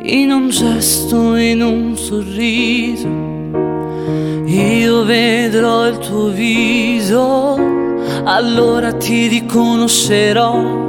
[0.04, 3.08] in un gesto, in un sorriso,
[4.46, 7.56] io vedrò il tuo viso,
[8.24, 10.81] allora ti riconoscerò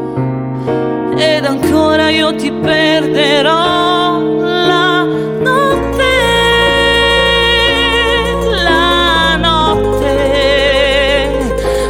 [1.25, 6.13] ed ancora io ti perderò la notte,
[8.63, 10.15] la notte,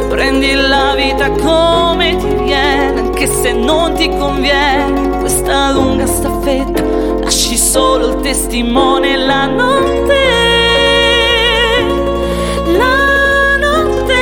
[0.08, 6.82] prendi la vita come ti viene, anche se non ti conviene questa lunga staffetta
[7.24, 10.22] lasci solo il testimone la notte.
[12.76, 14.14] La notte,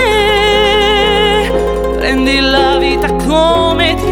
[1.97, 4.12] prendi la vita come ti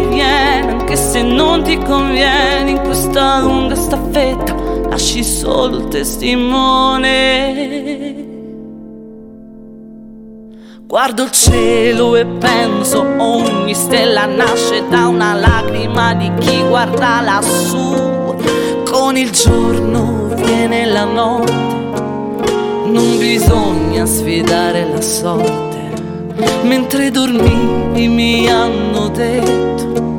[1.19, 4.55] non ti conviene in questa lunga staffetta,
[4.89, 7.19] lasci solo il testimone.
[10.87, 18.37] Guardo il cielo e penso ogni stella nasce da una lacrima di chi guarda lassù.
[18.85, 21.53] Con il giorno viene la notte,
[22.87, 25.79] non bisogna sfidare la sorte.
[26.63, 30.10] Mentre dormivi mi hanno detto,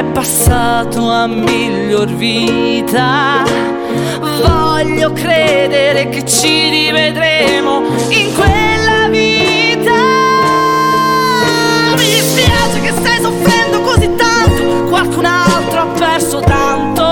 [0.00, 3.44] è passato a miglior vita.
[4.18, 9.92] Voglio credere che ci rivedremo in quella vita.
[11.96, 17.02] Mi dispiace che stai soffrendo così tanto, qualcun altro ha perso tanto.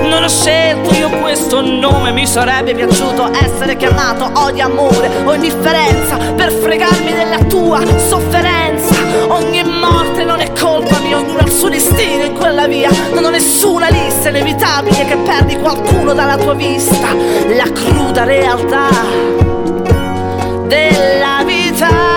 [0.00, 6.16] Non ho scelto io questo nome, mi sarebbe piaciuto essere chiamato odio, amore o indifferenza
[6.16, 8.94] per fregarmi della tua sofferenza.
[9.28, 12.90] Ogni morte non è colpa mia, ognuno ha il suo destino in quella via.
[13.12, 17.14] Non ho nessuna lista, è inevitabile che perdi qualcuno dalla tua vista.
[17.54, 18.88] La cruda realtà
[20.66, 22.13] della vita.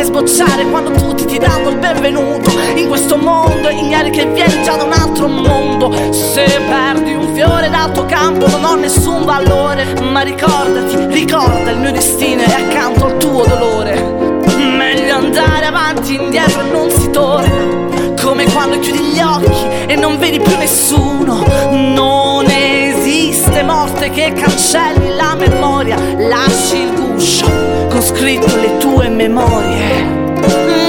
[0.00, 4.76] Vede sbocciare quando tutti ti danno il benvenuto in questo mondo, ignari che vieni già
[4.76, 6.12] da un altro mondo.
[6.12, 11.78] Se perdi un fiore dal tuo campo non ho nessun valore, ma ricordati, ricorda il
[11.78, 14.38] mio destino e accanto al tuo dolore.
[14.56, 17.89] Meglio andare avanti, indietro e non si torna.
[18.30, 21.44] Come quando chiudi gli occhi e non vedi più nessuno.
[21.68, 25.96] Non esiste morte che cancelli la memoria.
[26.16, 27.46] Lasci il guscio
[27.88, 30.04] con scritto le tue memorie.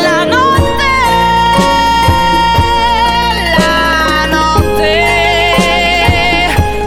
[0.03, 0.85] La notte,
[3.57, 5.03] la notte,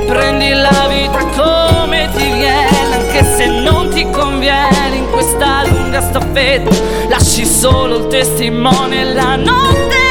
[0.07, 6.71] prendi la vita come ti viene, anche se non ti conviene in questa lunga staffetta.
[7.09, 10.04] Lasci solo il testimone la notte.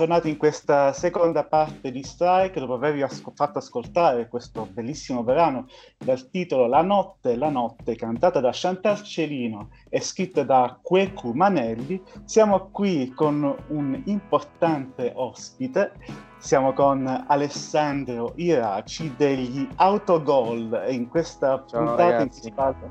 [0.00, 5.66] Bentornati in questa seconda parte di Strike dopo avervi asco- fatto ascoltare questo bellissimo brano
[5.98, 12.02] dal titolo La notte, la notte, cantata da Chantal Celino e scritta da Quecu Manelli.
[12.24, 15.92] Siamo qui con un importante ospite,
[16.38, 22.40] siamo con Alessandro Iraci degli Autogol e in questa Ciao, puntata in ragazzi.
[22.40, 22.90] cui si parla...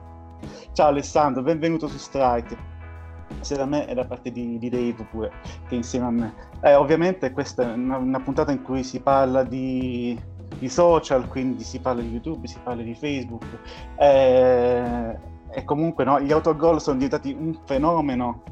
[0.74, 2.79] Ciao Alessandro, benvenuto su Strike
[3.42, 5.32] sia da me e da parte di, di Dave pure,
[5.68, 6.34] che insieme a me.
[6.62, 10.20] Eh, ovviamente questa è una, una puntata in cui si parla di,
[10.58, 13.46] di social, quindi si parla di YouTube, si parla di Facebook.
[13.98, 18.44] eh, e comunque no, gli autogol sono diventati un fenomeno,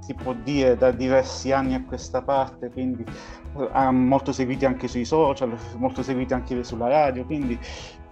[0.00, 3.04] si può dire, da diversi anni a questa parte, quindi
[3.56, 7.58] eh, molto seguiti anche sui social, molto seguiti anche sulla radio, quindi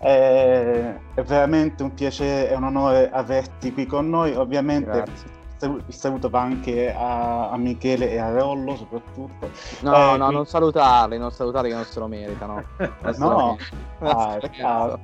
[0.01, 4.35] eh, è veramente un piacere e un onore averti qui con noi.
[4.35, 5.38] Ovviamente Grazie.
[5.61, 9.51] Il saluto va anche a, a Michele e a Rollo soprattutto.
[9.81, 12.63] No, Eh, no, qui- non salutarli, non salutarli che non se lo meritano.
[13.19, 13.57] No, meritano.
[14.01, 14.99] ah, Scherzo.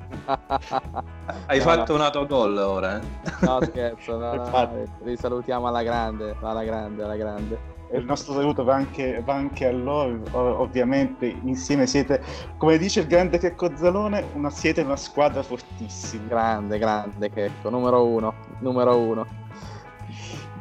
[1.46, 1.98] Hai No, fatto no.
[1.98, 3.00] un autogol ora, eh?
[3.40, 4.70] No, scherzo, no, no,
[5.02, 7.72] li salutiamo alla grande, alla grande, alla grande.
[7.90, 12.22] E il nostro saluto va anche, va anche a loro, ov- ovviamente insieme siete,
[12.56, 16.26] come dice il grande Checco Zalone, una, siete una squadra fortissima.
[16.28, 19.26] Grande, grande Checco, numero uno, numero uno.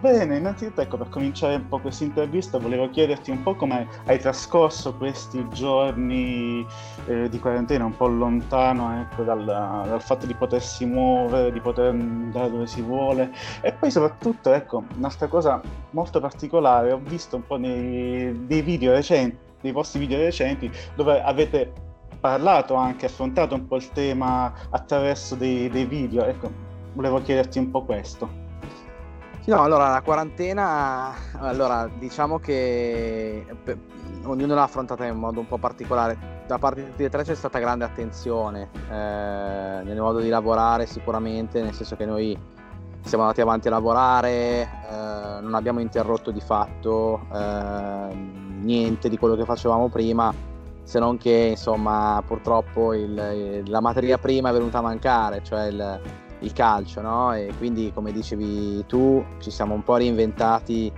[0.04, 4.20] Bene, innanzitutto ecco, per cominciare un po' questa intervista volevo chiederti un po' come hai
[4.20, 6.68] trascorso questi giorni
[7.06, 11.92] eh, di quarantena un po' lontano ecco, dal, dal fatto di potersi muovere, di poter
[11.92, 15.62] andare dove si vuole e poi soprattutto ecco, un'altra cosa
[15.92, 21.22] molto particolare, ho visto un po' nei, dei video recenti, dei vostri video recenti dove
[21.22, 21.72] avete
[22.20, 26.52] parlato anche, affrontato un po' il tema attraverso dei, dei video, ecco,
[26.92, 28.42] volevo chiederti un po' questo.
[29.45, 33.77] No, allora la quarantena, allora diciamo che pe-
[34.23, 36.32] ognuno l'ha affrontata in modo un po' particolare.
[36.47, 40.86] Da parte di tutti e tre c'è stata grande attenzione eh, nel modo di lavorare
[40.86, 42.38] sicuramente, nel senso che noi
[43.01, 48.15] siamo andati avanti a lavorare, eh, non abbiamo interrotto di fatto eh,
[48.62, 50.34] niente di quello che facevamo prima
[50.84, 56.01] se non che insomma purtroppo il, la materia prima è venuta a mancare, cioè il,
[56.43, 57.34] il calcio, no?
[57.34, 60.91] E quindi come dicevi tu ci siamo un po' reinventati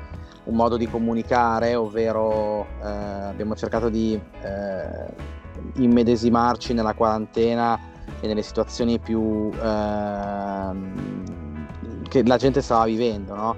[0.46, 5.06] un modo di comunicare, ovvero eh, abbiamo cercato di eh,
[5.76, 7.80] immedesimarci nella quarantena
[8.20, 10.70] e nelle situazioni più eh,
[12.08, 13.56] che la gente stava vivendo, no?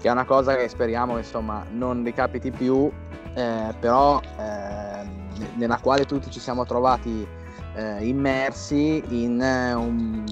[0.00, 2.90] Che è una cosa che speriamo insomma non ricapiti più,
[3.34, 5.08] eh, però ehm,
[5.54, 7.26] nella quale tutti ci siamo trovati
[7.74, 9.40] eh, immersi in
[9.76, 10.24] un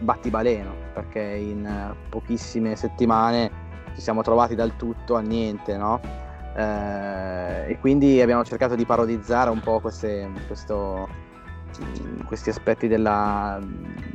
[0.00, 6.00] battibaleno, perché in pochissime settimane ci siamo trovati dal tutto al niente, no?
[6.56, 11.08] Eh, e quindi abbiamo cercato di parodizzare un po' queste, questo,
[12.26, 13.60] questi aspetti della,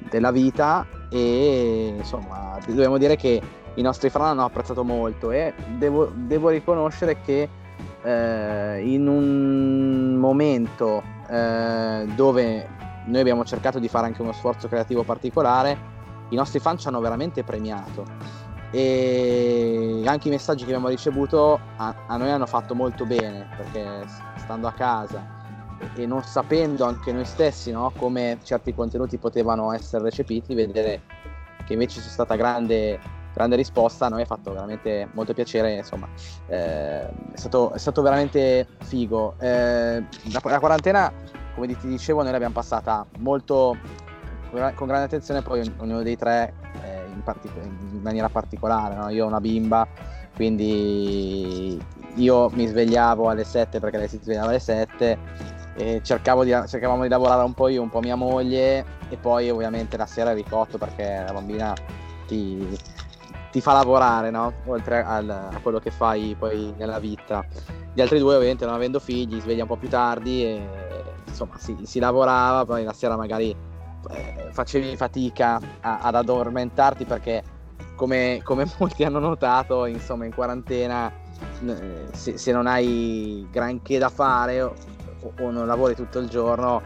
[0.09, 3.41] della, vita e insomma dobbiamo dire che
[3.75, 7.47] i nostri fan hanno apprezzato molto e devo, devo riconoscere che
[8.03, 12.67] eh, in un momento eh, dove
[13.05, 15.93] noi abbiamo cercato di fare anche uno sforzo creativo particolare.
[16.29, 18.05] I nostri fan ci hanno veramente premiato.
[18.71, 24.05] E anche i messaggi che abbiamo ricevuto a, a noi hanno fatto molto bene perché
[24.37, 25.35] stando a casa
[25.95, 31.01] e, non sapendo anche noi stessi no, come certi contenuti potevano essere recepiti, vedere
[31.65, 32.99] che invece c'è stata grande,
[33.35, 36.07] grande risposta a noi ha fatto veramente molto piacere, insomma
[36.47, 39.35] eh, è, stato, è, stato, veramente figo.
[39.39, 41.11] Eh, la, la quarantena,
[41.53, 43.77] come ti dicevo, noi l'abbiamo passata molto
[44.75, 46.53] con grande attenzione, poi ognuno dei tre
[47.15, 48.95] in, partic- in maniera particolare.
[48.95, 49.09] No?
[49.09, 49.87] Io ho una bimba,
[50.35, 51.81] quindi
[52.15, 55.17] io mi svegliavo alle 7 perché lei si svegliava alle 7
[55.77, 59.49] e cercavo di, cercavamo di lavorare un po' io, un po' mia moglie e poi
[59.49, 61.73] ovviamente la sera ricotto perché la bambina
[62.27, 62.65] ti,
[63.55, 64.51] ti fa lavorare, no?
[64.65, 67.45] oltre al, a quello che fai poi nella vita.
[67.93, 70.67] Gli altri due ovviamente non avendo figli sveglia un po' più tardi e
[71.25, 73.55] insomma si, si lavorava, poi la sera magari
[74.09, 77.43] eh, facevi fatica a, ad addormentarti perché
[77.95, 81.09] come, come, molti hanno notato insomma in quarantena
[82.11, 84.73] se, se, non hai granché da fare o,
[85.39, 86.81] o, non lavori tutto il giorno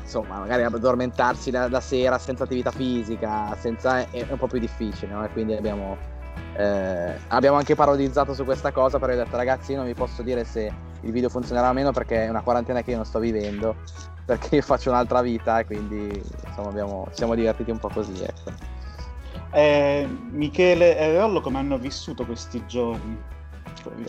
[0.00, 4.58] insomma magari addormentarsi la, la sera senza attività fisica senza, è, è, un po' più
[4.58, 5.22] difficile no?
[5.22, 6.12] e quindi abbiamo,
[6.56, 10.22] eh, abbiamo anche parodizzato su questa cosa perché ho detto ragazzi io non vi posso
[10.22, 13.18] dire se il video funzionerà o meno perché è una quarantena che io non sto
[13.18, 13.76] vivendo
[14.24, 18.22] perché io faccio un'altra vita e quindi insomma abbiamo, ci siamo divertiti un po' così.
[18.22, 18.72] Ecco.
[19.52, 23.16] Eh, Michele e Rollo come hanno vissuto questi giorni?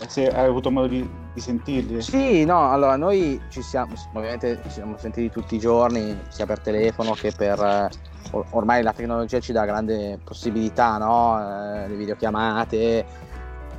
[0.06, 2.00] Se hai avuto modo di, di, sentirli?
[2.00, 6.60] Sì, no, allora noi ci siamo, ovviamente ci siamo sentiti tutti i giorni, sia per
[6.60, 7.90] telefono che per...
[8.32, 11.38] Eh, ormai la tecnologia ci dà grande possibilità, no?
[11.38, 13.04] Eh, le videochiamate,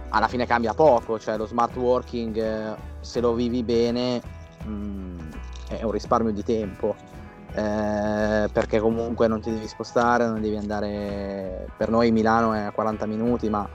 [0.10, 4.22] alla fine cambia poco, cioè lo smart working, eh, se lo vivi bene,
[4.64, 5.20] mh, mm,
[5.70, 6.96] è un risparmio di tempo.
[7.54, 11.68] Eh, perché comunque non ti devi spostare, non devi andare.
[11.76, 13.68] Per noi Milano è a 40 minuti, ma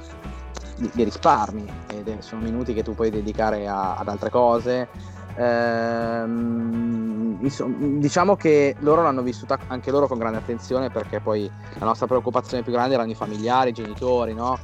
[0.76, 4.88] di, di risparmi ed sono minuti che tu puoi dedicare a, ad altre cose.
[5.34, 6.22] Eh,
[7.40, 12.06] insomma, diciamo che loro l'hanno vissuta anche loro con grande attenzione perché poi la nostra
[12.06, 14.58] preoccupazione più grande erano i familiari, i genitori, no?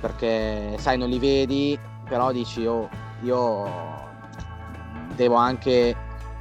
[0.00, 2.88] Perché sai, non li vedi, però dici, oh,
[3.22, 3.68] io
[5.14, 5.94] devo anche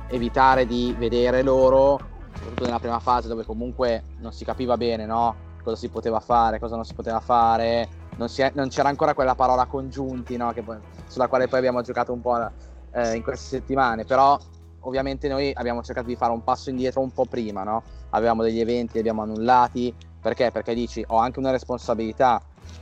[0.09, 1.99] evitare di vedere loro,
[2.33, 5.47] soprattutto nella prima fase dove comunque non si capiva bene no?
[5.63, 9.35] cosa si poteva fare, cosa non si poteva fare, non, è, non c'era ancora quella
[9.35, 10.53] parola congiunti no?
[10.63, 12.51] poi, sulla quale poi abbiamo giocato un po'
[12.91, 14.37] eh, in queste settimane, però
[14.81, 17.83] ovviamente noi abbiamo cercato di fare un passo indietro un po' prima, no?
[18.11, 20.51] avevamo degli eventi, li abbiamo annullati, perché?
[20.51, 22.41] Perché dici ho anche una responsabilità,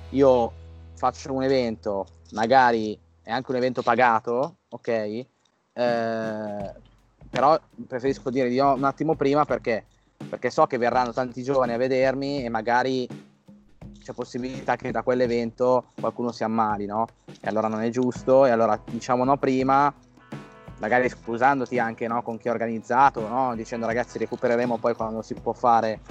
[0.09, 0.51] io
[0.95, 4.87] faccio un evento, magari è anche un evento pagato, ok?
[4.87, 5.27] Eh,
[7.29, 9.85] però preferisco dire di no un attimo prima perché,
[10.29, 13.07] perché so che verranno tanti giovani a vedermi e magari
[14.01, 17.07] c'è possibilità che da quell'evento qualcuno si ammali, no?
[17.25, 19.93] E allora non è giusto, e allora diciamo no prima,
[20.79, 23.55] magari scusandoti anche no, con chi ha organizzato, no?
[23.55, 26.01] dicendo ragazzi recupereremo poi quando si può fare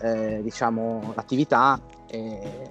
[0.00, 2.70] eh, diciamo, l'attività, e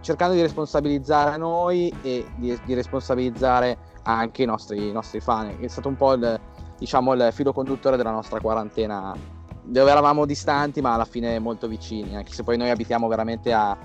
[0.00, 5.56] cercando di responsabilizzare noi e di, di responsabilizzare anche i nostri, i nostri fan.
[5.60, 6.40] È stato un po' il,
[6.78, 9.14] diciamo, il filo conduttore della nostra quarantena,
[9.62, 13.76] dove eravamo distanti ma alla fine molto vicini, anche se poi noi abitiamo veramente a,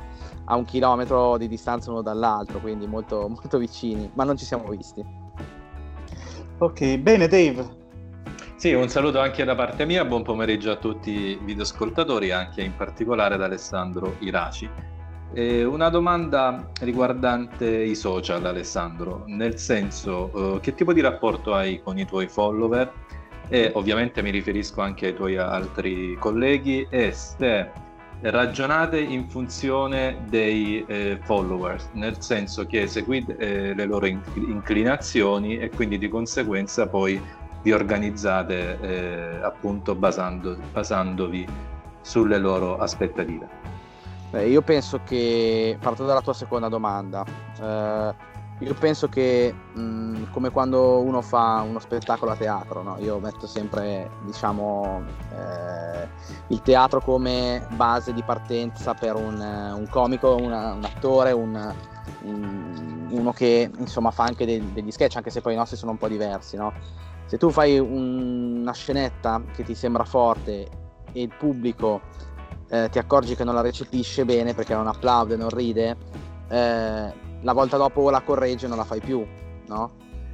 [0.46, 4.68] a un chilometro di distanza uno dall'altro, quindi molto, molto vicini, ma non ci siamo
[4.70, 5.27] visti.
[6.60, 7.76] Ok, bene Dave.
[8.56, 12.76] Sì, un saluto anche da parte mia, buon pomeriggio a tutti i videoascoltatori, anche in
[12.76, 14.68] particolare ad Alessandro Iraci.
[15.34, 21.80] Eh, una domanda riguardante i social, Alessandro, nel senso eh, che tipo di rapporto hai
[21.84, 22.92] con i tuoi follower
[23.50, 27.70] e ovviamente mi riferisco anche ai tuoi altri colleghi, è se
[28.22, 35.70] ragionate in funzione dei eh, followers, nel senso che seguite eh, le loro inclinazioni e
[35.70, 37.22] quindi di conseguenza poi
[37.62, 41.46] vi organizzate eh, appunto basando, basandovi
[42.02, 43.48] sulle loro aspettative.
[44.30, 47.24] Beh, io penso che, parto dalla tua seconda domanda,
[47.62, 48.14] eh,
[48.60, 52.98] io penso che mh, come quando uno fa uno spettacolo a teatro, no?
[53.00, 56.08] io metto sempre diciamo, eh,
[56.48, 61.74] il teatro come base di partenza per un, un comico, una, un attore, un,
[62.24, 65.92] un, uno che insomma fa anche dei, degli sketch, anche se poi i nostri sono
[65.92, 66.58] un po' diversi.
[66.58, 66.74] No?
[67.26, 70.68] Se tu fai una scenetta che ti sembra forte
[71.12, 72.02] e il pubblico
[72.70, 75.96] eh, ti accorgi che non la recepisce bene perché non applaude, non ride,
[76.50, 79.26] eh, la volta dopo la corregge e non la fai più,
[79.68, 79.92] no?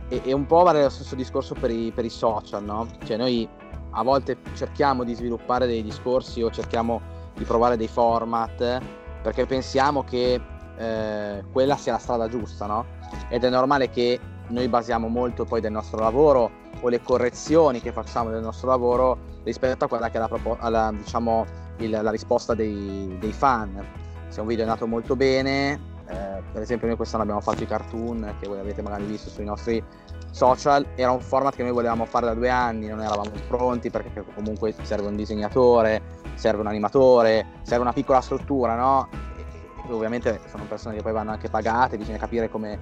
[0.09, 2.87] E, e un po' vale lo stesso discorso per i, per i social, no?
[3.03, 3.47] Cioè noi
[3.91, 7.01] a volte cerchiamo di sviluppare dei discorsi o cerchiamo
[7.35, 8.79] di provare dei format
[9.21, 10.39] perché pensiamo che
[10.75, 12.85] eh, quella sia la strada giusta, no?
[13.29, 16.51] Ed è normale che noi basiamo molto poi del nostro lavoro
[16.81, 20.29] o le correzioni che facciamo del nostro lavoro rispetto a quella che è la,
[20.59, 21.45] alla, diciamo,
[21.77, 23.85] il, la risposta dei, dei fan.
[24.27, 25.79] Se un video è nato molto bene,
[26.13, 29.45] eh, per esempio noi quest'anno abbiamo fatto i cartoon che voi avete magari visto sui
[29.45, 29.83] nostri
[30.29, 34.23] social, era un format che noi volevamo fare da due anni, non eravamo pronti perché
[34.35, 36.01] comunque serve un disegnatore,
[36.35, 39.09] serve un animatore, serve una piccola struttura, no?
[39.37, 42.79] E, e ovviamente sono persone che poi vanno anche pagate, bisogna capire come,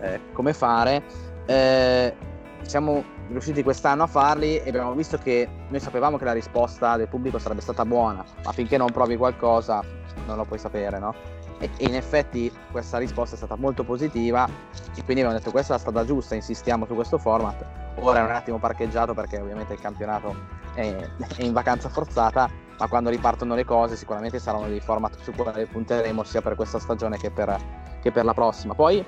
[0.00, 1.02] eh, come fare.
[1.46, 2.14] Eh,
[2.62, 7.08] siamo riusciti quest'anno a farli e abbiamo visto che noi sapevamo che la risposta del
[7.08, 9.82] pubblico sarebbe stata buona, ma finché non provi qualcosa
[10.26, 11.14] non lo puoi sapere, no?
[11.58, 15.76] E, in effetti questa risposta è stata molto positiva e quindi abbiamo detto questa è
[15.76, 17.64] la strada giusta, insistiamo su questo format.
[17.96, 20.34] Ora è un attimo parcheggiato perché ovviamente il campionato
[20.74, 25.32] è, è in vacanza forzata, ma quando ripartono le cose sicuramente saranno dei format su
[25.32, 27.56] cui punteremo sia per questa stagione che per,
[28.02, 28.74] che per la prossima.
[28.74, 29.04] Poi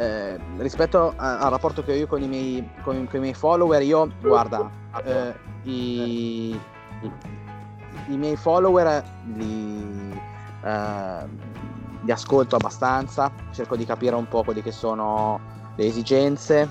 [0.00, 3.34] eh, rispetto a, al rapporto che ho io con i miei, con, con i miei
[3.34, 4.70] follower, io guarda,
[5.04, 5.34] eh,
[5.64, 6.60] i, i,
[8.06, 10.18] i, miei follower li,
[10.64, 11.49] eh,
[12.02, 15.40] li ascolto abbastanza, cerco di capire un po' quelle che sono
[15.76, 16.68] le esigenze,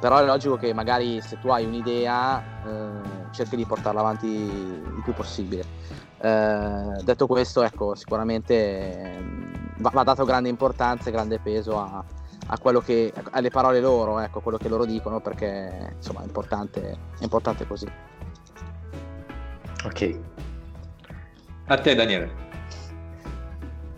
[0.00, 5.00] però è logico che magari se tu hai un'idea eh, cerchi di portarla avanti il
[5.02, 5.64] più possibile.
[6.20, 9.24] Eh, detto questo, ecco, sicuramente eh,
[9.78, 12.04] va, va, dato grande importanza e grande peso a,
[12.46, 17.22] a che, alle parole loro, ecco, quello che loro dicono, perché insomma è importante, è
[17.22, 17.86] importante così.
[19.84, 20.20] Ok.
[21.66, 22.47] A te Daniele.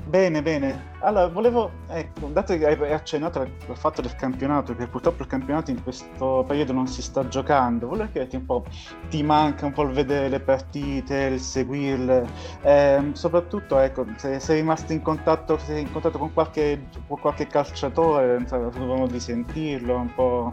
[0.04, 0.88] Bene, bene.
[1.00, 5.70] Allora, volevo, ecco, dato che hai accennato al fatto del campionato, che purtroppo il campionato
[5.70, 8.64] in questo periodo non si sta giocando, volevo chiederti un po',
[9.08, 12.26] ti manca un po' il vedere le partite, il seguirle,
[12.62, 17.46] eh, soprattutto, ecco, se sei rimasto in contatto, sei in contatto con qualche, con qualche
[17.46, 18.44] calciatore,
[18.78, 20.52] modo di sentirlo, un po'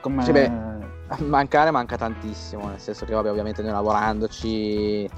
[0.00, 0.22] come...
[0.24, 5.08] Sì, mancare manca tantissimo, nel senso che vabbè, ovviamente noi lavorandoci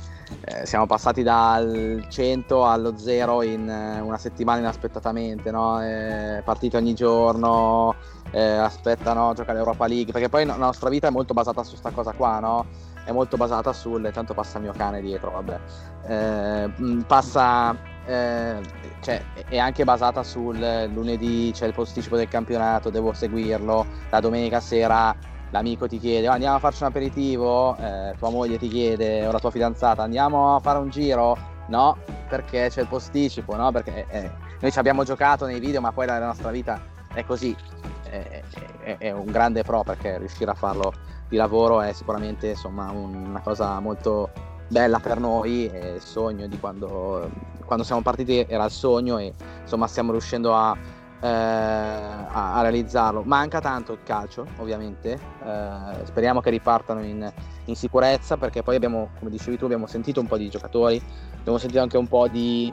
[0.41, 5.83] eh, siamo passati dal 100 allo 0 in eh, una settimana inaspettatamente, no?
[5.83, 7.95] eh, partite ogni giorno,
[8.31, 11.91] eh, aspettano giocare l'Europa League, perché poi la nostra vita è molto basata su questa
[11.91, 12.67] cosa qua, no?
[13.05, 14.11] È molto basata sul...
[14.13, 15.61] tanto passa il mio cane dietro, vabbè.
[16.07, 17.77] Eh, passa...
[18.05, 18.61] Eh,
[19.01, 20.59] cioè, è anche basata sul
[20.93, 25.15] lunedì c'è il posticipo del campionato, devo seguirlo, la domenica sera
[25.53, 29.31] l'amico ti chiede oh, andiamo a farci un aperitivo, eh, tua moglie ti chiede o
[29.31, 31.37] la tua fidanzata andiamo a fare un giro,
[31.69, 31.97] no,
[32.29, 34.31] perché c'è il posticipo, no, perché eh,
[34.61, 36.81] noi ci abbiamo giocato nei video ma poi la nostra vita
[37.15, 37.55] è così,
[38.03, 38.43] è,
[38.81, 40.93] è, è un grande pro perché riuscire a farlo
[41.29, 44.31] di lavoro è sicuramente insomma una cosa molto
[44.69, 47.31] bella per noi, è il sogno di quando,
[47.67, 50.75] quando siamo partiti era il sogno e insomma stiamo riuscendo a
[51.23, 53.23] eh, a, a, realizzarlo.
[53.23, 55.13] Manca tanto il calcio, ovviamente.
[55.45, 57.33] Eh, speriamo che ripartano in,
[57.67, 61.01] in, sicurezza perché poi abbiamo, come dicevi tu, abbiamo sentito un po' di giocatori,
[61.39, 62.73] abbiamo sentito anche un po' di,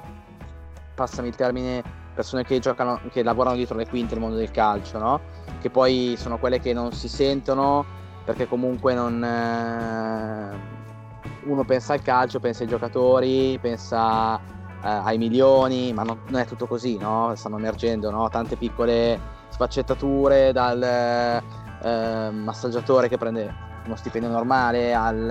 [0.96, 1.84] passami il termine,
[2.16, 5.22] persone che giocano, che lavorano dietro le quinte nel mondo del calcio, no?
[5.62, 7.86] Che poi sono quelle che non si sentono
[8.26, 9.24] perché comunque non...
[9.24, 10.78] Eh,
[11.44, 14.40] uno pensa al calcio, pensa ai giocatori, pensa
[14.82, 17.34] ai milioni, ma non, non, è tutto così, no?
[17.36, 18.30] stanno emergendo no?
[18.30, 19.20] tante piccole
[19.50, 25.30] sfaccettature dal eh, massaggiatore che prende uno stipendio normale al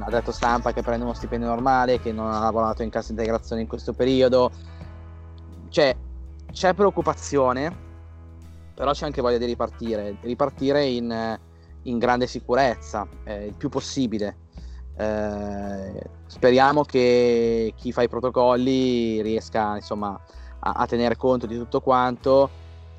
[0.00, 3.68] addetto stampa che prende uno stipendio normale che non ha lavorato in cassa integrazione in
[3.68, 4.50] questo periodo
[5.70, 5.96] cioè
[6.52, 7.74] c'è preoccupazione
[8.74, 11.38] però c'è anche voglia di ripartire ripartire in,
[11.86, 14.36] in grande sicurezza, eh, il più possibile.
[14.96, 20.18] Eh, speriamo che chi fa i protocolli riesca insomma,
[20.60, 22.50] a, a, tenere conto di tutto quanto.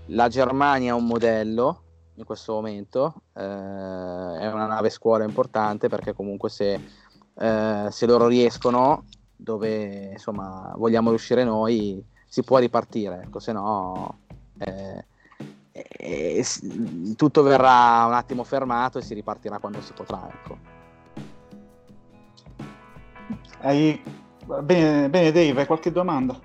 [0.07, 1.81] La Germania è un modello
[2.15, 6.79] in questo momento, eh, è una nave scuola importante perché comunque se,
[7.33, 14.19] eh, se loro riescono, dove insomma, vogliamo riuscire noi, si può ripartire, ecco, se no
[14.59, 15.05] eh,
[15.71, 16.45] eh,
[17.15, 20.27] tutto verrà un attimo fermato e si ripartirà quando si potrà.
[20.27, 20.76] Ecco.
[23.61, 24.01] Hai...
[24.61, 26.39] Bene, bene Dave, hai qualche domanda?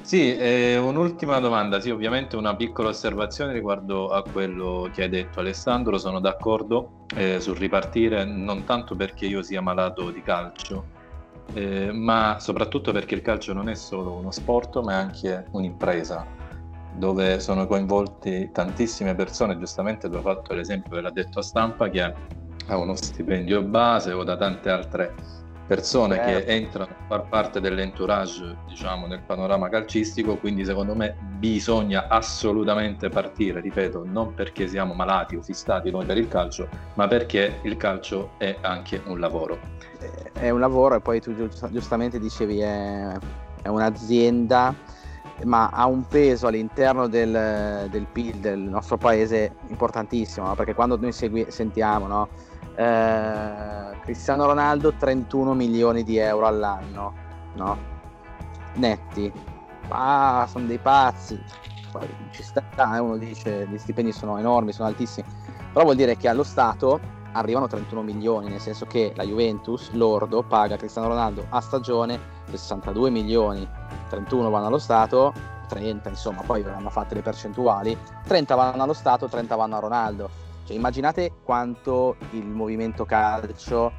[0.00, 5.40] Sì, eh, un'ultima domanda, sì, ovviamente una piccola osservazione riguardo a quello che hai detto
[5.40, 10.84] Alessandro, sono d'accordo eh, sul ripartire non tanto perché io sia malato di calcio,
[11.54, 16.26] eh, ma soprattutto perché il calcio non è solo uno sport, ma è anche un'impresa
[16.96, 22.76] dove sono coinvolti tantissime persone, giustamente tu hai fatto l'esempio dell'addetto a stampa che ha
[22.76, 25.14] uno stipendio base o da tante altre
[25.66, 26.44] persone certo.
[26.46, 33.08] che entrano a far parte dell'entourage diciamo nel panorama calcistico quindi secondo me bisogna assolutamente
[33.08, 37.76] partire ripeto non perché siamo malati o fissati noi per il calcio ma perché il
[37.76, 39.58] calcio è anche un lavoro
[40.32, 41.34] è un lavoro e poi tu
[41.70, 43.16] giustamente dicevi è,
[43.62, 44.74] è un'azienda
[45.44, 50.54] ma ha un peso all'interno del, del PIL del nostro paese importantissimo no?
[50.54, 52.28] perché quando noi segui, sentiamo no?
[52.76, 57.12] Eh, Cristiano Ronaldo 31 milioni di euro all'anno,
[57.54, 57.78] no?
[58.74, 59.32] Netti.
[59.88, 61.40] Ah, sono dei pazzi.
[62.30, 62.62] Ci sta,
[62.96, 65.26] eh, uno dice gli stipendi sono enormi, sono altissimi.
[65.72, 67.00] Però vuol dire che allo Stato
[67.32, 72.18] arrivano 31 milioni, nel senso che la Juventus, lordo, paga Cristiano Ronaldo a stagione
[72.50, 73.68] 62 milioni,
[74.08, 75.32] 31 vanno allo Stato,
[75.68, 77.96] 30 insomma, poi verranno fatte le percentuali,
[78.26, 83.92] 30 vanno allo Stato, 30 vanno a Ronaldo cioè, immaginate quanto il movimento calcio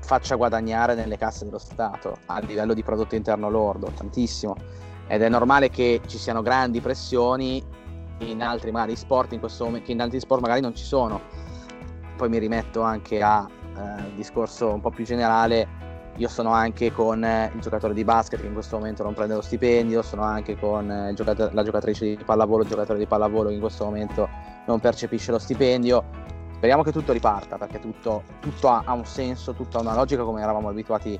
[0.00, 4.56] faccia guadagnare nelle casse dello Stato a livello di prodotto interno lordo, tantissimo.
[5.06, 7.62] Ed è normale che ci siano grandi pressioni
[8.20, 11.20] in altri magari sport in questo momento, che in altri sport magari non ci sono.
[12.16, 15.66] Poi mi rimetto anche a eh, discorso un po' più generale.
[16.18, 19.34] Io sono anche con eh, il giocatore di basket che in questo momento non prende
[19.34, 23.48] lo stipendio, sono anche con eh, giocat- la giocatrice di pallavolo, il giocatore di pallavolo
[23.50, 24.28] che in questo momento
[24.66, 26.02] non percepisce lo stipendio.
[26.56, 30.24] Speriamo che tutto riparta perché tutto, tutto ha, ha, un senso, tutto ha una logica
[30.24, 31.16] come eravamo abituati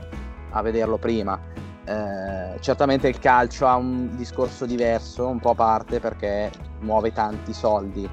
[0.51, 1.39] a vederlo prima.
[1.85, 7.53] Eh, certamente il calcio ha un discorso diverso, un po' a parte perché muove tanti
[7.53, 8.09] soldi,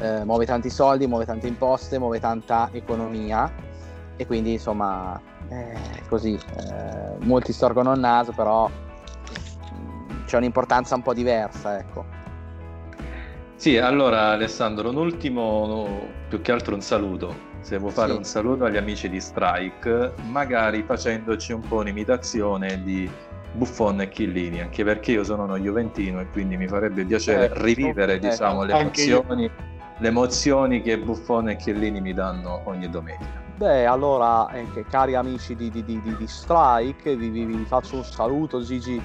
[0.00, 3.66] eh, muove tanti soldi, muove tante imposte, muove tanta economia
[4.18, 6.34] e quindi insomma è così.
[6.34, 12.04] Eh, molti storgono il naso, però mm, c'è un'importanza un po' diversa, ecco.
[13.54, 17.46] Sì, allora Alessandro, un ultimo, più che altro un saluto.
[17.60, 18.18] Se vuoi fare sì.
[18.18, 23.10] un saluto agli amici di Strike, magari facendoci un po' un'imitazione di
[23.52, 27.62] Buffon e Chillini, anche perché io sono uno Juventino e quindi mi farebbe piacere ecco,
[27.62, 29.50] rivivere ecco, diciamo, le, emozioni,
[29.98, 33.47] le emozioni che Buffon e Chiellini mi danno ogni domenica.
[33.58, 38.04] Beh, allora, eh, cari amici di, di, di, di Strike, vi, vi, vi, faccio un
[38.04, 39.02] saluto, Gigi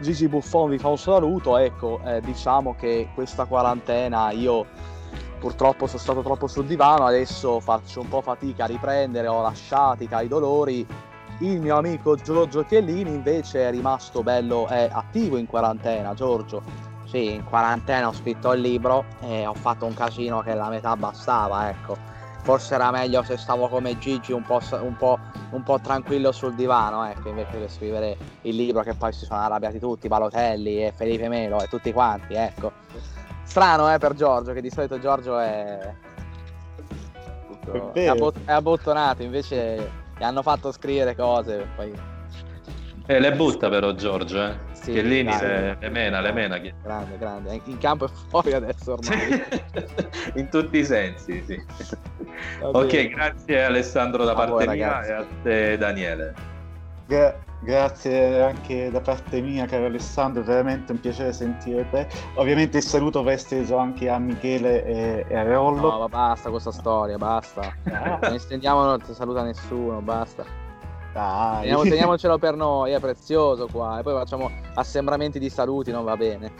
[0.00, 4.66] Gigi Buffon vi fa un saluto, ecco, eh, diciamo che questa quarantena io
[5.38, 10.06] purtroppo sono stato troppo sul divano, adesso faccio un po' fatica a riprendere, ho lasciati
[10.10, 10.86] i dolori.
[11.38, 16.62] Il mio amico Giorgio Chiellini invece è rimasto bello, è attivo in quarantena, Giorgio.
[17.06, 20.94] Sì, in quarantena ho scritto il libro e ho fatto un casino che la metà
[20.96, 22.15] bastava, ecco
[22.46, 25.18] forse era meglio se stavo come Gigi un po', un po',
[25.50, 29.40] un po tranquillo sul divano, ecco, invece che scrivere il libro che poi si sono
[29.40, 32.70] arrabbiati tutti, Balotelli e Felipe Melo e tutti quanti, ecco.
[33.42, 35.92] Strano eh, per Giorgio, che di solito Giorgio è,
[37.94, 41.92] è, abbot- è abbottonato, invece gli hanno fatto scrivere cose, poi...
[43.08, 44.58] Eh, le butta però Giorgio, eh.
[44.72, 46.58] Sì, Chiellini le, le, mena, le mena.
[46.58, 47.60] Grande, grande.
[47.64, 49.42] In campo e fuori adesso ormai.
[50.34, 51.64] In tutti i sensi, sì.
[52.60, 55.10] Ok, grazie Alessandro da a parte voi, mia ragazzi.
[55.10, 56.34] e a te Daniele.
[57.06, 62.08] Gra- grazie anche da parte mia, caro Alessandro, è veramente un piacere sentire te.
[62.34, 65.90] Ovviamente il saluto va esteso anche a Michele e, e a Reollo.
[65.90, 67.72] No, ma basta questa storia, basta.
[68.20, 70.64] Non estendiamo, non ti saluta nessuno, basta.
[71.16, 71.60] Dai.
[71.62, 74.00] Teniamo, teniamocelo per noi, è prezioso qua.
[74.00, 76.52] E poi facciamo assembramenti di saluti, non va bene.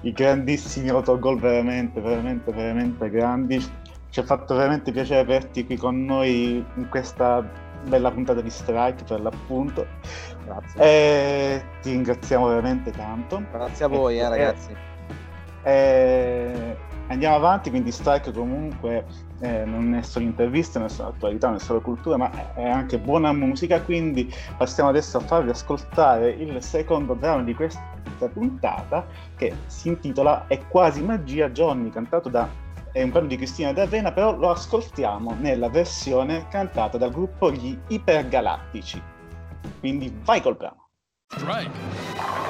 [0.00, 3.64] I grandissimi autogol, veramente, veramente, veramente grandi.
[4.10, 7.48] Ci ha fatto veramente piacere averti qui con noi in questa
[7.86, 9.86] bella puntata di Strike, per l'appunto.
[10.44, 10.80] Grazie.
[10.82, 13.40] E ti ringraziamo veramente tanto.
[13.52, 14.74] Grazie a voi, eh, ragazzi.
[15.62, 21.48] E andiamo avanti, quindi Strike comunque eh, non è solo intervista, non è solo attualità,
[21.48, 26.30] non è solo cultura, ma è anche buona musica, quindi passiamo adesso a farvi ascoltare
[26.30, 27.80] il secondo brano di questa
[28.32, 29.04] puntata
[29.36, 32.48] che si intitola È quasi magia Johnny, cantato da
[32.92, 37.76] è un brano di Cristina D'Avena, però lo ascoltiamo nella versione cantata dal gruppo Gli
[37.88, 39.02] Ipergalattici.
[39.80, 40.88] Quindi vai col brano.
[41.28, 42.41] Strike.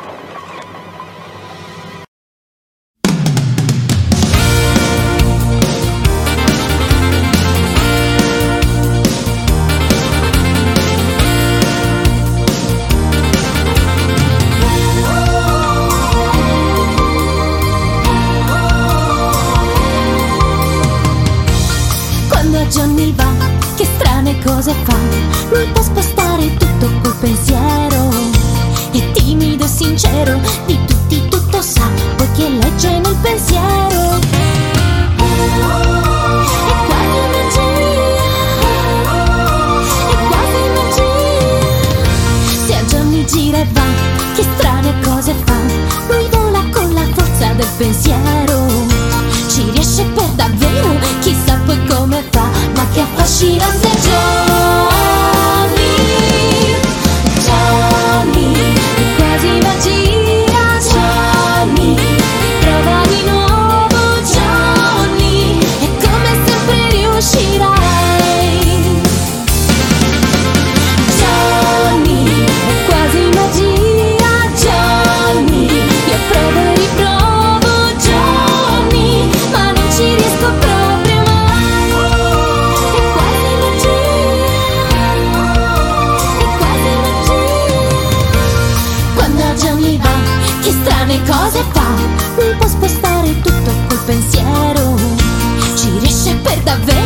[96.65, 97.02] Quanti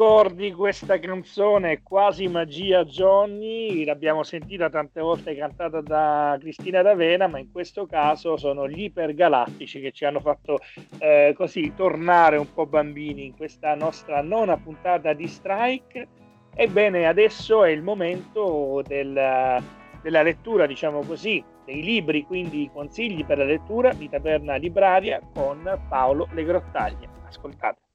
[0.00, 3.84] ricordi questa canzone Quasi Magia Johnny?
[3.84, 9.78] L'abbiamo sentita tante volte cantata da Cristina D'Avena, ma in questo caso sono gli ipergalattici
[9.78, 10.60] che ci hanno fatto
[11.00, 16.08] eh, così tornare un po' bambini in questa nostra nona puntata di Strike.
[16.54, 19.62] Ebbene, adesso è il momento del,
[20.00, 25.78] della lettura, diciamo così, dei libri, quindi consigli per la lettura di Taverna Libraria con
[25.90, 27.06] Paolo Le Grottaglie.
[27.26, 27.89] Ascoltate.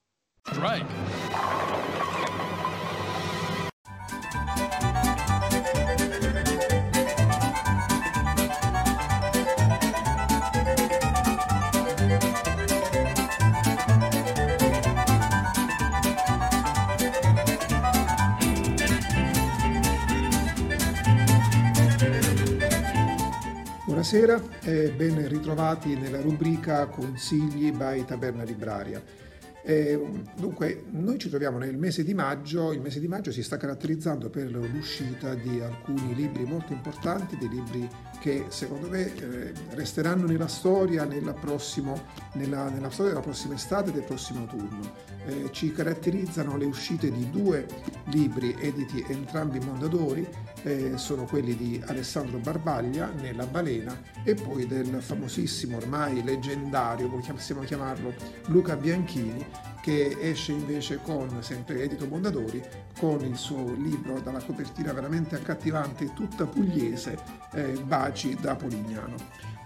[0.48, 0.86] Strike.
[23.86, 29.25] Buonasera e ben ritrovati nella rubrica Consigli by Taberna Libraria.
[29.68, 29.99] Eh,
[30.36, 34.30] dunque, noi ci troviamo nel mese di maggio, il mese di maggio si sta caratterizzando
[34.30, 37.89] per l'uscita di alcuni libri molto importanti, dei libri
[38.26, 43.92] che secondo me eh, resteranno nella storia, nella, prossimo, nella, nella, storia della prossima estate
[43.92, 44.94] e del prossimo autunno.
[45.28, 47.68] Eh, ci caratterizzano le uscite di due
[48.06, 50.28] libri editi entrambi Mondadori,
[50.64, 57.62] eh, sono quelli di Alessandro Barbaglia, Nella balena, e poi del famosissimo, ormai leggendario, possiamo
[57.62, 58.12] chiamarlo,
[58.48, 59.46] Luca Bianchini,
[59.86, 62.60] che esce invece con, sempre edito Mondadori,
[62.98, 67.16] con il suo libro dalla copertina veramente accattivante, tutta pugliese,
[67.54, 69.14] eh, Baci da Polignano.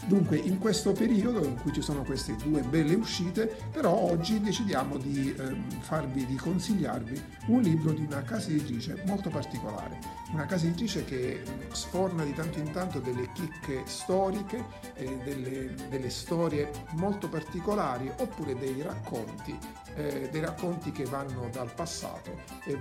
[0.08, 4.98] Dunque, in questo periodo in cui ci sono queste due belle uscite, però oggi decidiamo
[4.98, 10.00] di ehm, farvi, di consigliarvi un libro di una casa editrice molto particolare,
[10.32, 14.64] una casa editrice che sforna di tanto in tanto delle chicche storiche,
[14.96, 19.58] eh, delle, delle, storie molto particolari oppure dei racconti,
[19.96, 22.78] eh, dei racconti che vanno dal passato e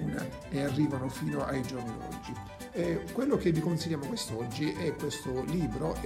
[0.00, 2.34] una, e arrivano fino ai giorni d'oggi.
[2.72, 5.96] Eh, quello che vi consigliamo quest'oggi è questo libro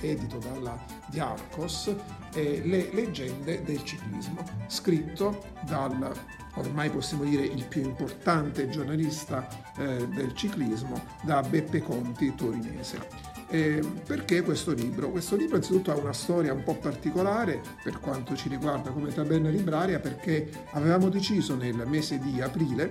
[0.00, 0.76] edito dalla
[1.06, 1.94] Diarcos,
[2.34, 6.12] eh, Le leggende del ciclismo, scritto dal
[6.56, 9.48] ormai possiamo dire il più importante giornalista
[9.78, 13.34] eh, del ciclismo, da Beppe Conti torinese.
[13.48, 15.10] Eh, perché questo libro?
[15.10, 19.50] Questo libro innanzitutto ha una storia un po' particolare per quanto ci riguarda come taberna
[19.50, 22.90] libraria perché avevamo deciso nel mese di aprile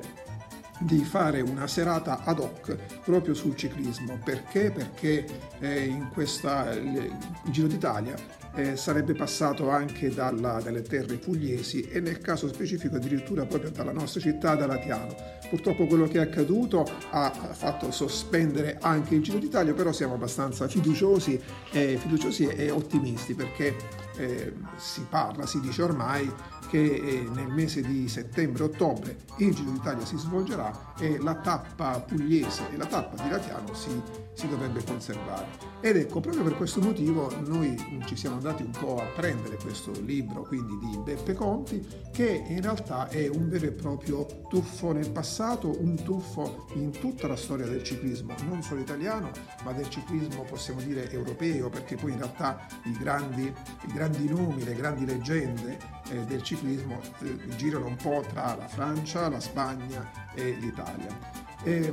[0.80, 4.19] di fare una serata ad hoc proprio sul ciclismo.
[4.23, 4.71] Perché?
[4.71, 5.26] Perché
[5.59, 7.15] eh, in questa, il
[7.49, 8.15] Giro d'Italia
[8.55, 13.91] eh, sarebbe passato anche dalla, dalle terre pugliesi e nel caso specifico addirittura proprio dalla
[13.91, 15.15] nostra città, da Latiano.
[15.49, 20.67] Purtroppo quello che è accaduto ha fatto sospendere anche il Giro d'Italia, però siamo abbastanza
[20.67, 21.39] fiduciosi,
[21.71, 23.76] eh, fiduciosi e ottimisti perché
[24.17, 26.32] eh, si parla, si dice ormai
[26.68, 32.63] che eh, nel mese di settembre-ottobre il Giro d'Italia si svolgerà e la tappa pugliese
[32.72, 34.01] e la tappa di Latiano si,
[34.36, 35.47] si dovrebbe conservare.
[35.79, 39.91] Ed ecco, proprio per questo motivo noi ci siamo andati un po' a prendere questo
[40.01, 45.09] libro quindi di Beppe Conti, che in realtà è un vero e proprio tuffo nel
[45.09, 49.31] passato, un tuffo in tutta la storia del ciclismo, non solo italiano,
[49.63, 54.63] ma del ciclismo possiamo dire europeo, perché poi in realtà i grandi, i grandi nomi,
[54.63, 55.77] le grandi leggende
[56.09, 61.53] eh, del ciclismo eh, girano un po' tra la Francia, la Spagna e l'Italia.
[61.66, 61.91] È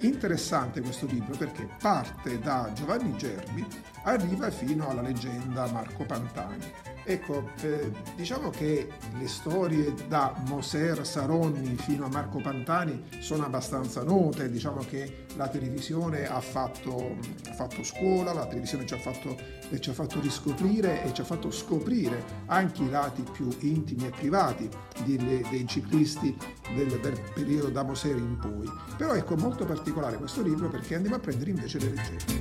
[0.00, 3.66] interessante questo libro perché parte da Giovanni Gerbi,
[4.02, 6.93] arriva fino alla leggenda Marco Pantani.
[7.06, 8.88] Ecco, eh, diciamo che
[9.18, 15.48] le storie da Moser Saronni fino a Marco Pantani sono abbastanza note, diciamo che la
[15.48, 19.36] televisione ha fatto, ha fatto scuola, la televisione ci ha fatto,
[19.78, 24.10] ci ha fatto, riscoprire e ci ha fatto scoprire anche i lati più intimi e
[24.10, 24.66] privati
[25.04, 26.34] delle, dei ciclisti
[26.74, 28.66] del, del, periodo da Moser in poi.
[28.96, 32.32] Però ecco molto particolare questo libro perché andiamo a prendere invece le leggende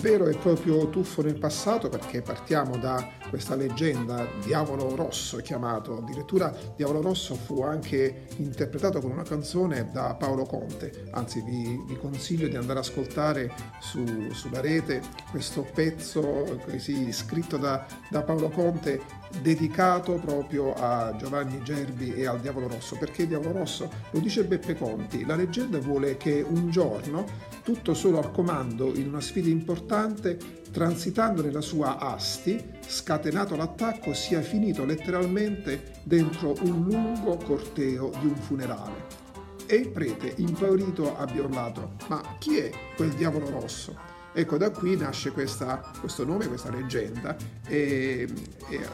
[0.00, 6.54] vero e proprio tuffo nel passato perché partiamo da questa leggenda Diavolo Rosso chiamato, addirittura
[6.74, 12.48] Diavolo Rosso fu anche interpretato con una canzone da Paolo Conte, anzi vi, vi consiglio
[12.48, 19.19] di andare ad ascoltare su, sulla rete questo pezzo così scritto da, da Paolo Conte
[19.40, 22.96] dedicato proprio a Giovanni Gerbi e al Diavolo Rosso.
[22.96, 23.90] Perché Diavolo Rosso?
[24.10, 27.26] Lo dice Beppe Conti, la leggenda vuole che un giorno,
[27.62, 30.36] tutto solo al comando in una sfida importante,
[30.70, 38.36] transitando nella sua asti, scatenato l'attacco, sia finito letteralmente dentro un lungo corteo di un
[38.36, 39.28] funerale.
[39.66, 44.09] E il prete, impaurito, abbia urlato: Ma chi è quel diavolo rosso?
[44.32, 48.28] Ecco, da qui nasce questa, questo nome, questa leggenda e,
[48.68, 48.88] e,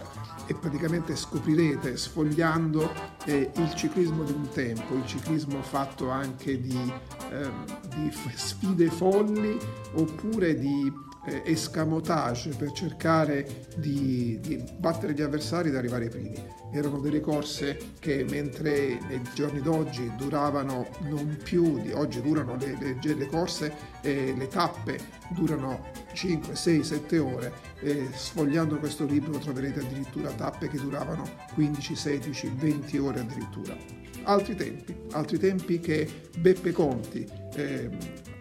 [0.47, 2.91] e praticamente scoprirete sfogliando
[3.27, 6.93] eh, il ciclismo di un tempo, il ciclismo fatto anche di,
[7.31, 7.51] eh,
[7.95, 9.59] di sfide folli
[9.95, 16.55] oppure di eh, escamotage per cercare di, di, battere gli avversari ed arrivare ai primi.
[16.73, 22.77] Erano delle corse che mentre nei giorni d'oggi duravano non più di oggi durano le,
[22.79, 24.99] le, le corse e le tappe
[25.31, 31.95] durano 5, 6, 7 ore e sfogliando questo libro troverete addirittura tappe che duravano 15,
[31.95, 33.77] 16, 20 ore addirittura.
[34.25, 36.09] Altri tempi, altri tempi che
[36.39, 37.25] Beppe Conti
[37.55, 37.91] eh,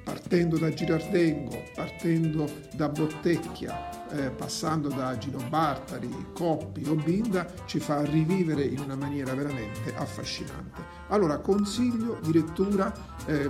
[0.06, 7.80] partendo da Girardengo, partendo da Bottecchia, eh, passando da Gino Bartari, Coppi o Binda, ci
[7.80, 10.80] fa rivivere in una maniera veramente affascinante.
[11.08, 12.94] Allora consiglio di lettura
[13.26, 13.50] eh,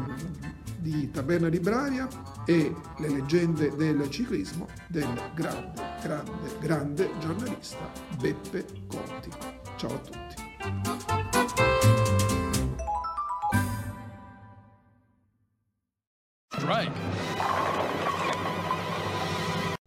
[0.80, 2.08] di Taberna Libraria
[2.46, 9.30] e le leggende del ciclismo del grande, grande, grande giornalista Beppe Conti.
[9.76, 10.95] Ciao a tutti.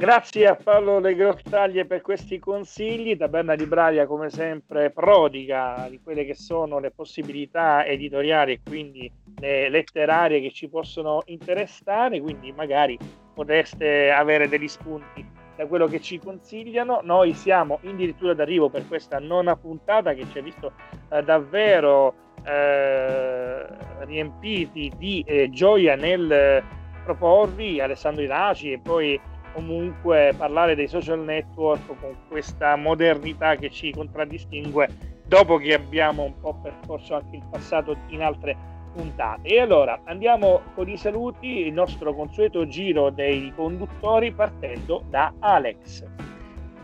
[0.08, 3.14] Grazie a Paolo Le Grottaglie per questi consigli.
[3.14, 9.68] Taberna Libraria, come sempre, prodiga di quelle che sono le possibilità editoriali e quindi le
[9.68, 12.22] letterarie che ci possono interessare.
[12.22, 12.96] Quindi, magari
[13.34, 15.22] potreste avere degli spunti
[15.54, 17.00] da quello che ci consigliano.
[17.02, 20.72] Noi siamo addirittura d'arrivo per questa nona puntata che ci ha visto
[21.10, 22.14] eh, davvero.
[22.46, 23.66] Eh,
[24.06, 26.62] riempiti di eh, gioia nel
[27.04, 29.20] proporvi Alessandro Iraci e poi
[29.52, 36.40] comunque parlare dei social network con questa modernità che ci contraddistingue dopo che abbiamo un
[36.40, 38.56] po' percorso anche il passato in altre
[38.94, 39.48] puntate.
[39.48, 46.04] E allora andiamo con i saluti, il nostro consueto giro dei conduttori partendo da Alex.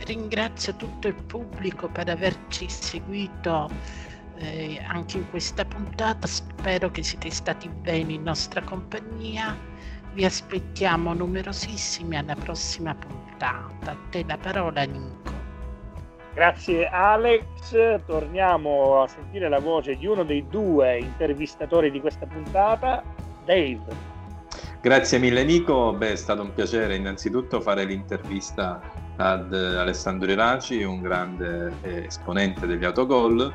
[0.07, 3.71] Ringrazio tutto il pubblico per averci seguito
[4.37, 6.27] eh, anche in questa puntata.
[6.27, 9.73] Spero che siete stati bene in nostra compagnia.
[10.15, 13.91] Vi aspettiamo numerosissimi alla prossima puntata.
[13.91, 15.33] A te la parola, Nico.
[16.35, 23.03] Grazie Alex, torniamo a sentire la voce di uno dei due intervistatori di questa puntata,
[23.45, 24.13] Dave.
[24.81, 28.81] Grazie mille Nico, Beh, è stato un piacere innanzitutto fare l'intervista
[29.17, 33.53] ad Alessandro Iraci, un grande eh, esponente degli autogol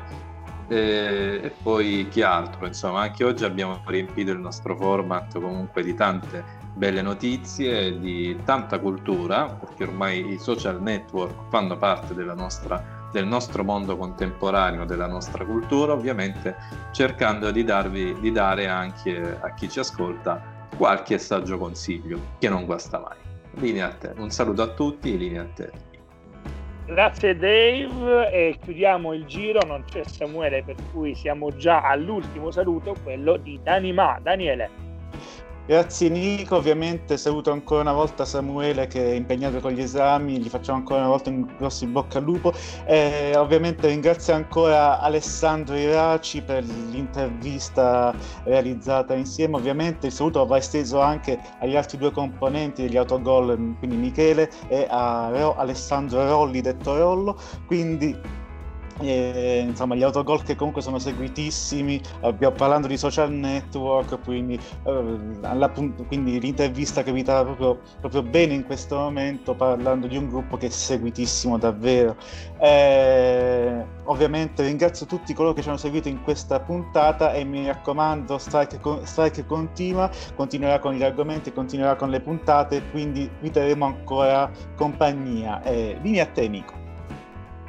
[0.70, 5.94] e, e poi chi altro, insomma anche oggi abbiamo riempito il nostro format comunque di
[5.94, 6.44] tante
[6.74, 13.64] belle notizie, di tanta cultura, perché ormai i social network fanno parte nostra, del nostro
[13.64, 16.54] mondo contemporaneo, della nostra cultura, ovviamente
[16.92, 22.64] cercando di, darvi, di dare anche a chi ci ascolta qualche saggio consiglio, che non
[22.64, 23.18] guasta mai.
[23.54, 25.89] Linea a te, un saluto a tutti, linea a te.
[26.90, 32.96] Grazie Dave e chiudiamo il giro, non c'è Samuele per cui siamo già all'ultimo saluto,
[33.04, 34.18] quello di Danima.
[34.20, 34.89] Daniele.
[35.70, 40.48] Grazie Nico, ovviamente saluto ancora una volta Samuele che è impegnato con gli esami, gli
[40.48, 42.52] facciamo ancora una volta un grosso in bocca al lupo.
[42.86, 48.12] E ovviamente ringrazio ancora Alessandro Iraci per l'intervista
[48.42, 53.96] realizzata insieme, ovviamente il saluto va esteso anche agli altri due componenti degli autogol, quindi
[53.96, 58.18] Michele e a Alessandro Rolli detto Rollo, quindi
[59.08, 66.04] e, insomma gli autogol che comunque sono seguitissimi abbiamo, parlando di social network quindi, eh,
[66.06, 70.70] quindi l'intervista capita proprio, proprio, bene in questo momento parlando di un gruppo che è
[70.70, 72.16] seguitissimo davvero.
[72.58, 78.38] Eh, ovviamente ringrazio tutti coloro che ci hanno seguito in questa puntata e mi raccomando
[78.38, 84.50] strike, strike continua continuerà con gli argomenti continuerà con le puntate quindi vi terremo ancora
[84.76, 85.62] compagnia.
[85.62, 86.80] Eh, vieni a te Nico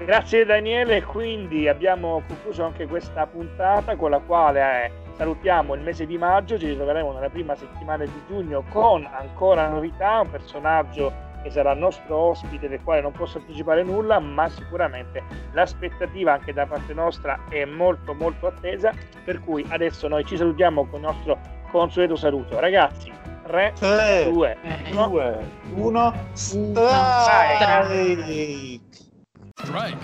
[0.06, 6.08] Grazie Daniele, quindi abbiamo concluso anche questa puntata con la quale eh, salutiamo il mese
[6.08, 11.52] di maggio, ci ritroveremo nella prima settimana di giugno con ancora novità, un personaggio che
[11.52, 15.22] sarà nostro ospite del quale non posso anticipare nulla, ma sicuramente
[15.54, 18.92] l'aspettativa anche da parte nostra è molto molto attesa,
[19.24, 21.38] per cui adesso noi ci salutiamo con il nostro
[21.72, 22.60] consueto saluto.
[22.60, 23.12] Ragazzi,
[23.46, 23.74] 3,
[24.32, 24.58] 2,
[24.92, 25.10] 1,
[25.76, 26.14] 1,
[29.70, 29.96] Right.